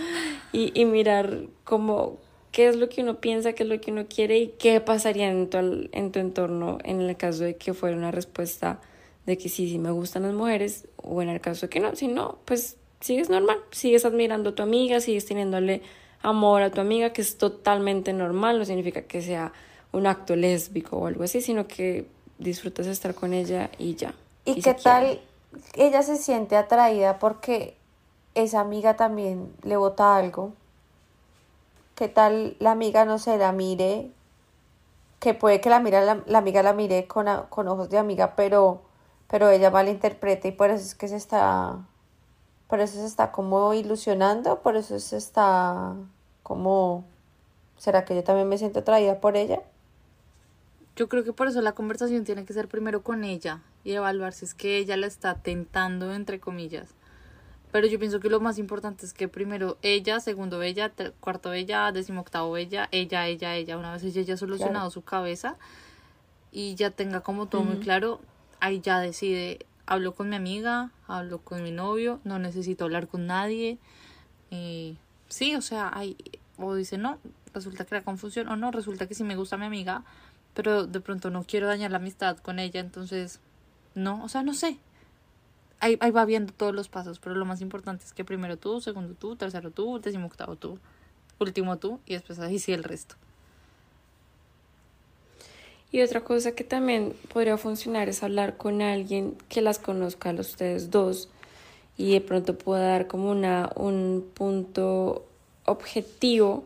y, 0.51 0.71
y 0.79 0.85
mirar 0.85 1.43
como 1.63 2.17
qué 2.51 2.67
es 2.67 2.75
lo 2.75 2.89
que 2.89 3.03
uno 3.03 3.19
piensa, 3.19 3.53
qué 3.53 3.63
es 3.63 3.69
lo 3.69 3.79
que 3.79 3.91
uno 3.91 4.07
quiere 4.07 4.39
y 4.39 4.47
qué 4.57 4.81
pasaría 4.81 5.29
en 5.29 5.49
tu, 5.49 5.57
en 5.57 6.11
tu 6.11 6.19
entorno 6.19 6.79
en 6.83 7.01
el 7.01 7.15
caso 7.15 7.43
de 7.43 7.55
que 7.55 7.73
fuera 7.73 7.95
una 7.95 8.11
respuesta 8.11 8.81
de 9.25 9.37
que 9.37 9.49
sí, 9.49 9.69
sí 9.69 9.77
me 9.77 9.91
gustan 9.91 10.23
las 10.23 10.33
mujeres 10.33 10.87
o 10.95 11.21
en 11.21 11.29
el 11.29 11.41
caso 11.41 11.67
de 11.67 11.69
que 11.69 11.79
no, 11.79 11.95
si 11.95 12.07
no, 12.07 12.39
pues 12.45 12.77
sigues 12.99 13.29
normal, 13.29 13.59
sigues 13.71 14.05
admirando 14.05 14.51
a 14.51 14.55
tu 14.55 14.63
amiga, 14.63 15.01
sigues 15.01 15.25
teniéndole 15.25 15.81
amor 16.21 16.61
a 16.61 16.71
tu 16.71 16.81
amiga, 16.81 17.13
que 17.13 17.21
es 17.21 17.37
totalmente 17.37 18.13
normal, 18.13 18.57
no 18.57 18.65
significa 18.65 19.03
que 19.03 19.21
sea 19.21 19.53
un 19.91 20.07
acto 20.07 20.35
lésbico 20.35 20.97
o 20.97 21.07
algo 21.07 21.23
así, 21.23 21.41
sino 21.41 21.67
que 21.67 22.05
disfrutas 22.39 22.87
estar 22.87 23.13
con 23.13 23.33
ella 23.33 23.69
y 23.77 23.95
ya. 23.95 24.13
¿Y, 24.47 24.59
y 24.59 24.61
qué 24.61 24.73
tal 24.73 25.21
ella 25.73 26.03
se 26.03 26.15
siente 26.17 26.55
atraída 26.55 27.19
porque 27.19 27.77
esa 28.33 28.61
amiga 28.61 28.95
también 28.95 29.53
le 29.63 29.75
vota 29.77 30.15
algo? 30.15 30.53
¿Qué 31.95 32.07
tal 32.07 32.55
la 32.59 32.71
amiga 32.71 33.03
no 33.05 33.19
se 33.19 33.37
la 33.37 33.51
mire? 33.51 34.09
Que 35.19 35.33
puede 35.33 35.59
que 35.59 35.69
la, 35.69 35.79
mira, 35.79 36.01
la, 36.01 36.23
la 36.25 36.37
amiga 36.37 36.63
la 36.63 36.73
mire 36.73 37.07
con, 37.07 37.27
con 37.49 37.67
ojos 37.67 37.89
de 37.89 37.97
amiga, 37.97 38.35
pero, 38.35 38.81
pero 39.27 39.49
ella 39.49 39.69
malinterpreta 39.71 40.47
y 40.47 40.51
por 40.53 40.69
eso 40.69 40.83
es 40.85 40.95
que 40.95 41.07
se 41.09 41.17
está, 41.17 41.79
por 42.67 42.79
eso 42.79 42.99
se 42.99 43.05
está 43.05 43.31
como 43.31 43.73
ilusionando, 43.73 44.61
por 44.61 44.77
eso 44.77 44.99
se 44.99 45.17
está 45.17 45.95
como, 46.43 47.03
¿será 47.77 48.05
que 48.05 48.15
yo 48.15 48.23
también 48.23 48.47
me 48.47 48.57
siento 48.57 48.79
atraída 48.79 49.19
por 49.19 49.35
ella? 49.37 49.61
Yo 50.97 51.07
creo 51.07 51.23
que 51.23 51.31
por 51.31 51.47
eso 51.47 51.61
la 51.61 51.73
conversación 51.73 52.23
tiene 52.23 52.43
que 52.43 52.53
ser 52.53 52.67
primero 52.67 53.03
con 53.03 53.23
ella 53.23 53.61
y 53.83 53.91
evaluar 53.91 54.33
si 54.33 54.45
es 54.45 54.55
que 54.55 54.77
ella 54.79 54.97
la 54.97 55.05
está 55.05 55.35
tentando, 55.35 56.11
entre 56.11 56.39
comillas. 56.39 56.95
Pero 57.71 57.85
yo 57.85 57.99
pienso 57.99 58.19
que 58.19 58.29
lo 58.29 58.39
más 58.39 58.57
importante 58.57 59.05
es 59.05 59.13
que 59.13 59.27
primero 59.27 59.77
ella, 59.83 60.19
segundo 60.19 60.63
ella, 60.63 60.91
cuarto 61.19 61.53
ella, 61.53 61.91
décimo 61.91 62.21
octavo 62.21 62.57
ella, 62.57 62.89
ella, 62.91 63.27
ella, 63.27 63.55
ella. 63.55 63.77
Una 63.77 63.93
vez 63.93 64.03
ella 64.03 64.23
ya 64.23 64.33
ha 64.33 64.37
solucionado 64.37 64.73
claro. 64.73 64.89
su 64.89 65.03
cabeza 65.03 65.55
y 66.51 66.73
ya 66.73 66.89
tenga 66.89 67.21
como 67.21 67.45
todo 67.45 67.61
uh 67.61 67.65
-huh. 67.65 67.67
muy 67.75 67.77
claro, 67.77 68.19
ahí 68.59 68.81
ya 68.81 68.99
decide, 68.99 69.67
hablo 69.85 70.15
con 70.15 70.29
mi 70.29 70.35
amiga, 70.35 70.89
hablo 71.07 71.37
con 71.37 71.61
mi 71.61 71.71
novio, 71.71 72.19
no 72.23 72.39
necesito 72.39 72.85
hablar 72.85 73.07
con 73.07 73.27
nadie. 73.27 73.77
Y 74.49 74.97
sí, 75.27 75.55
o 75.55 75.61
sea, 75.61 75.91
hay, 75.93 76.17
o 76.57 76.73
dice 76.73 76.97
no, 76.97 77.19
resulta 77.53 77.85
que 77.85 77.95
era 77.95 78.03
confusión, 78.03 78.47
o 78.47 78.55
no, 78.55 78.71
resulta 78.71 79.07
que 79.07 79.13
sí 79.13 79.23
me 79.23 79.35
gusta 79.35 79.57
mi 79.57 79.65
amiga, 79.65 80.03
pero 80.57 80.87
de 80.87 80.99
pronto 81.01 81.29
no 81.29 81.43
quiero 81.43 81.67
dañar 81.67 81.91
la 81.91 81.97
amistad 81.97 82.35
con 82.39 82.57
ella, 82.57 82.79
entonces 82.79 83.39
no, 83.93 84.23
o 84.23 84.27
sea, 84.27 84.41
no 84.41 84.55
sé. 84.55 84.79
Ahí, 85.79 85.97
ahí 85.99 86.09
va 86.09 86.25
viendo 86.25 86.51
todos 86.51 86.73
los 86.73 86.89
pasos, 86.89 87.19
pero 87.19 87.35
lo 87.35 87.45
más 87.45 87.61
importante 87.61 88.05
es 88.05 88.11
que 88.11 88.25
primero 88.25 88.57
tú, 88.57 88.81
segundo 88.81 89.13
tú, 89.13 89.35
tercero 89.35 89.69
tú, 89.69 89.99
décimo 89.99 90.25
octavo 90.25 90.55
tú, 90.55 90.79
último 91.37 91.77
tú 91.77 91.99
y 92.07 92.13
después 92.13 92.39
ahí 92.39 92.57
sí 92.57 92.73
el 92.73 92.83
resto. 92.83 93.13
Y 95.91 96.01
otra 96.01 96.21
cosa 96.21 96.53
que 96.53 96.63
también 96.63 97.13
podría 97.31 97.59
funcionar 97.59 98.09
es 98.09 98.23
hablar 98.23 98.57
con 98.57 98.81
alguien 98.81 99.37
que 99.49 99.61
las 99.61 99.77
conozca 99.77 100.31
a 100.31 100.33
ustedes 100.33 100.89
dos 100.89 101.29
y 101.97 102.13
de 102.13 102.21
pronto 102.21 102.57
pueda 102.57 102.87
dar 102.87 103.05
como 103.05 103.29
una, 103.29 103.69
un 103.75 104.27
punto 104.33 105.23
objetivo 105.65 106.63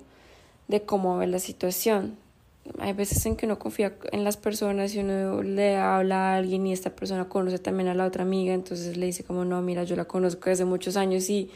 de 0.69 0.81
cómo 0.83 1.17
ver 1.17 1.27
la 1.27 1.39
situación 1.39 2.20
hay 2.79 2.93
veces 2.93 3.25
en 3.25 3.35
que 3.35 3.45
uno 3.45 3.59
confía 3.59 3.93
en 4.11 4.23
las 4.23 4.37
personas 4.37 4.93
y 4.95 4.99
uno 4.99 5.41
le 5.43 5.77
habla 5.77 6.33
a 6.33 6.37
alguien 6.37 6.65
y 6.67 6.73
esta 6.73 6.91
persona 6.91 7.27
conoce 7.27 7.59
también 7.59 7.89
a 7.89 7.95
la 7.95 8.05
otra 8.05 8.23
amiga, 8.23 8.53
entonces 8.53 8.97
le 8.97 9.07
dice 9.07 9.23
como, 9.23 9.45
no, 9.45 9.61
mira, 9.61 9.83
yo 9.83 9.95
la 9.95 10.05
conozco 10.05 10.49
desde 10.49 10.65
muchos 10.65 10.95
años 10.95 11.29
y, 11.29 11.49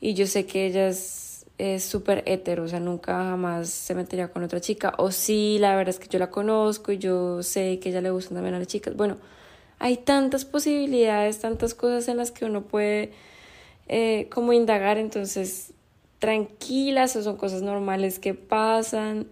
y 0.00 0.14
yo 0.14 0.26
sé 0.26 0.46
que 0.46 0.66
ella 0.66 0.88
es 0.88 1.44
súper 1.84 2.22
hetero, 2.26 2.64
o 2.64 2.68
sea, 2.68 2.80
nunca 2.80 3.14
jamás 3.14 3.68
se 3.68 3.94
metería 3.94 4.28
con 4.28 4.42
otra 4.42 4.60
chica, 4.60 4.94
o 4.98 5.10
sí, 5.10 5.58
la 5.58 5.74
verdad 5.76 5.90
es 5.90 5.98
que 5.98 6.08
yo 6.08 6.18
la 6.18 6.30
conozco 6.30 6.92
y 6.92 6.98
yo 6.98 7.42
sé 7.42 7.78
que 7.80 7.90
ella 7.90 8.00
le 8.00 8.10
gustan 8.10 8.34
también 8.34 8.54
a 8.54 8.58
las 8.58 8.68
chicas. 8.68 8.96
Bueno, 8.96 9.16
hay 9.78 9.96
tantas 9.96 10.44
posibilidades, 10.44 11.40
tantas 11.40 11.74
cosas 11.74 12.08
en 12.08 12.16
las 12.16 12.30
que 12.30 12.44
uno 12.44 12.62
puede 12.62 13.12
eh, 13.88 14.28
como 14.30 14.52
indagar, 14.52 14.98
entonces 14.98 15.72
tranquilas, 16.20 17.12
son 17.12 17.36
cosas 17.36 17.62
normales 17.62 18.18
que 18.18 18.34
pasan 18.34 19.26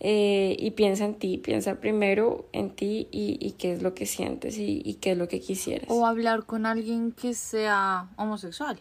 eh, 0.00 0.56
y 0.58 0.70
piensa 0.72 1.04
en 1.04 1.18
ti, 1.18 1.38
piensa 1.38 1.80
primero 1.80 2.46
en 2.52 2.70
ti 2.70 3.08
y, 3.10 3.36
y 3.40 3.52
qué 3.52 3.72
es 3.72 3.82
lo 3.82 3.94
que 3.94 4.06
sientes 4.06 4.56
y, 4.56 4.80
y, 4.84 4.94
qué 4.94 5.12
es 5.12 5.18
lo 5.18 5.26
que 5.26 5.40
quisieras. 5.40 5.90
O 5.90 6.06
hablar 6.06 6.44
con 6.44 6.66
alguien 6.66 7.10
que 7.10 7.34
sea 7.34 8.08
homosexual, 8.16 8.78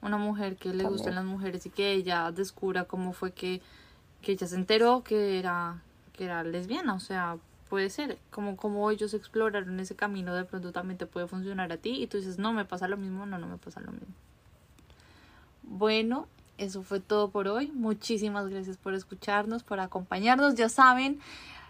una 0.00 0.16
mujer 0.16 0.56
que 0.56 0.72
le 0.72 0.84
gusten 0.84 1.16
las 1.16 1.24
mujeres 1.24 1.66
y 1.66 1.70
que 1.70 1.92
ella 1.92 2.30
descubra 2.30 2.84
cómo 2.84 3.12
fue 3.12 3.32
que, 3.32 3.60
que 4.22 4.32
ella 4.32 4.46
se 4.46 4.54
enteró 4.54 5.02
que 5.02 5.40
era, 5.40 5.82
que 6.12 6.24
era 6.24 6.44
lesbiana, 6.44 6.94
o 6.94 7.00
sea, 7.00 7.38
puede 7.68 7.90
ser, 7.90 8.18
como, 8.30 8.56
como 8.56 8.90
ellos 8.92 9.14
exploraron 9.14 9.80
ese 9.80 9.96
camino, 9.96 10.34
de 10.34 10.44
pronto 10.44 10.70
también 10.70 10.98
te 10.98 11.06
puede 11.06 11.26
funcionar 11.26 11.72
a 11.72 11.78
ti 11.78 12.02
y 12.02 12.06
tú 12.06 12.16
dices, 12.16 12.38
no, 12.38 12.52
me 12.52 12.64
pasa 12.64 12.86
lo 12.86 12.96
mismo, 12.96 13.26
no, 13.26 13.38
no 13.38 13.48
me 13.48 13.58
pasa 13.58 13.80
lo 13.80 13.90
mismo. 13.90 14.14
Bueno, 15.64 16.28
eso 16.58 16.82
fue 16.82 17.00
todo 17.00 17.30
por 17.30 17.48
hoy. 17.48 17.70
Muchísimas 17.72 18.48
gracias 18.48 18.76
por 18.76 18.94
escucharnos, 18.94 19.62
por 19.62 19.80
acompañarnos. 19.80 20.54
Ya 20.54 20.68
saben, 20.68 21.20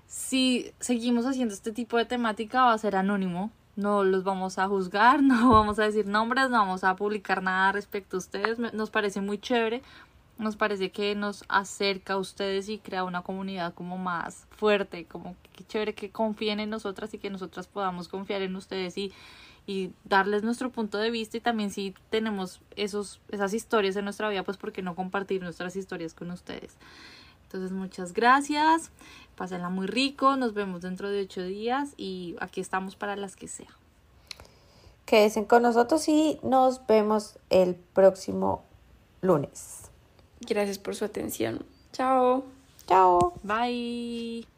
si 0.07 0.73
seguimos 0.81 1.27
haciendo 1.27 1.55
este 1.55 1.73
tipo 1.73 1.97
de 1.97 2.05
temática 2.05 2.63
va 2.65 2.73
a 2.73 2.79
ser 2.79 2.97
anónimo. 2.97 3.51
No 3.77 4.03
los 4.03 4.25
vamos 4.25 4.59
a 4.59 4.67
juzgar, 4.67 5.23
no 5.23 5.51
vamos 5.51 5.79
a 5.79 5.85
decir 5.85 6.07
nombres, 6.07 6.51
no 6.51 6.59
vamos 6.59 6.83
a 6.83 6.97
publicar 6.97 7.43
nada 7.43 7.73
respecto 7.73 8.17
a 8.17 8.19
ustedes. 8.19 8.59
Nos 8.59 8.91
parece 8.91 9.21
muy 9.21 9.39
chévere 9.39 9.83
nos 10.39 10.57
parece 10.57 10.91
que 10.91 11.15
nos 11.15 11.45
acerca 11.49 12.15
a 12.15 12.17
ustedes 12.17 12.69
y 12.69 12.79
crea 12.79 13.05
una 13.05 13.23
comunidad 13.23 13.75
como 13.75 13.99
más 13.99 14.47
fuerte, 14.51 15.05
como 15.05 15.37
que 15.53 15.65
chévere 15.65 15.95
que 15.95 16.11
confíen 16.11 16.61
en 16.61 16.71
nosotras 16.71 17.13
y 17.13 17.19
que 17.19 17.29
nosotras 17.29 17.67
podamos 17.67 18.09
confiar 18.09 18.43
en 18.43 18.55
ustedes 18.55 18.97
y, 18.97 19.13
y 19.69 19.93
darles 20.05 20.43
nuestro 20.43 20.73
punto 20.73 20.97
de 20.97 21.11
vista 21.11 21.37
y 21.37 21.41
también 21.41 21.71
si 21.71 21.95
tenemos 22.09 22.63
esos, 22.75 23.21
esas 23.31 23.53
historias 23.53 23.97
en 23.97 24.05
nuestra 24.05 24.27
vida, 24.31 24.43
pues 24.43 24.57
por 24.57 24.73
qué 24.73 24.81
no 24.81 24.95
compartir 24.95 25.43
nuestras 25.43 25.77
historias 25.77 26.15
con 26.15 26.31
ustedes. 26.31 26.75
Entonces 27.43 27.71
muchas 27.71 28.15
gracias, 28.15 28.91
pásenla 29.37 29.69
muy 29.69 29.87
rico, 29.87 30.37
nos 30.37 30.55
vemos 30.55 30.81
dentro 30.81 31.11
de 31.11 31.21
ocho 31.21 31.43
días 31.43 31.91
y 31.99 32.35
aquí 32.41 32.63
estamos 32.63 32.97
para 32.97 33.15
las 33.15 33.37
que 33.37 33.47
sea. 33.47 33.77
Quédense 35.05 35.47
con 35.47 35.63
nosotros 35.63 36.09
y 36.09 36.41
nos 36.43 36.87
vemos 36.87 37.39
el 37.51 37.75
próximo 37.75 38.65
lunes. 39.21 39.91
Gracias 40.41 40.79
por 40.79 40.95
su 40.95 41.05
atención. 41.05 41.67
Chao. 41.93 42.43
Chao. 42.87 43.35
Bye. 43.43 44.58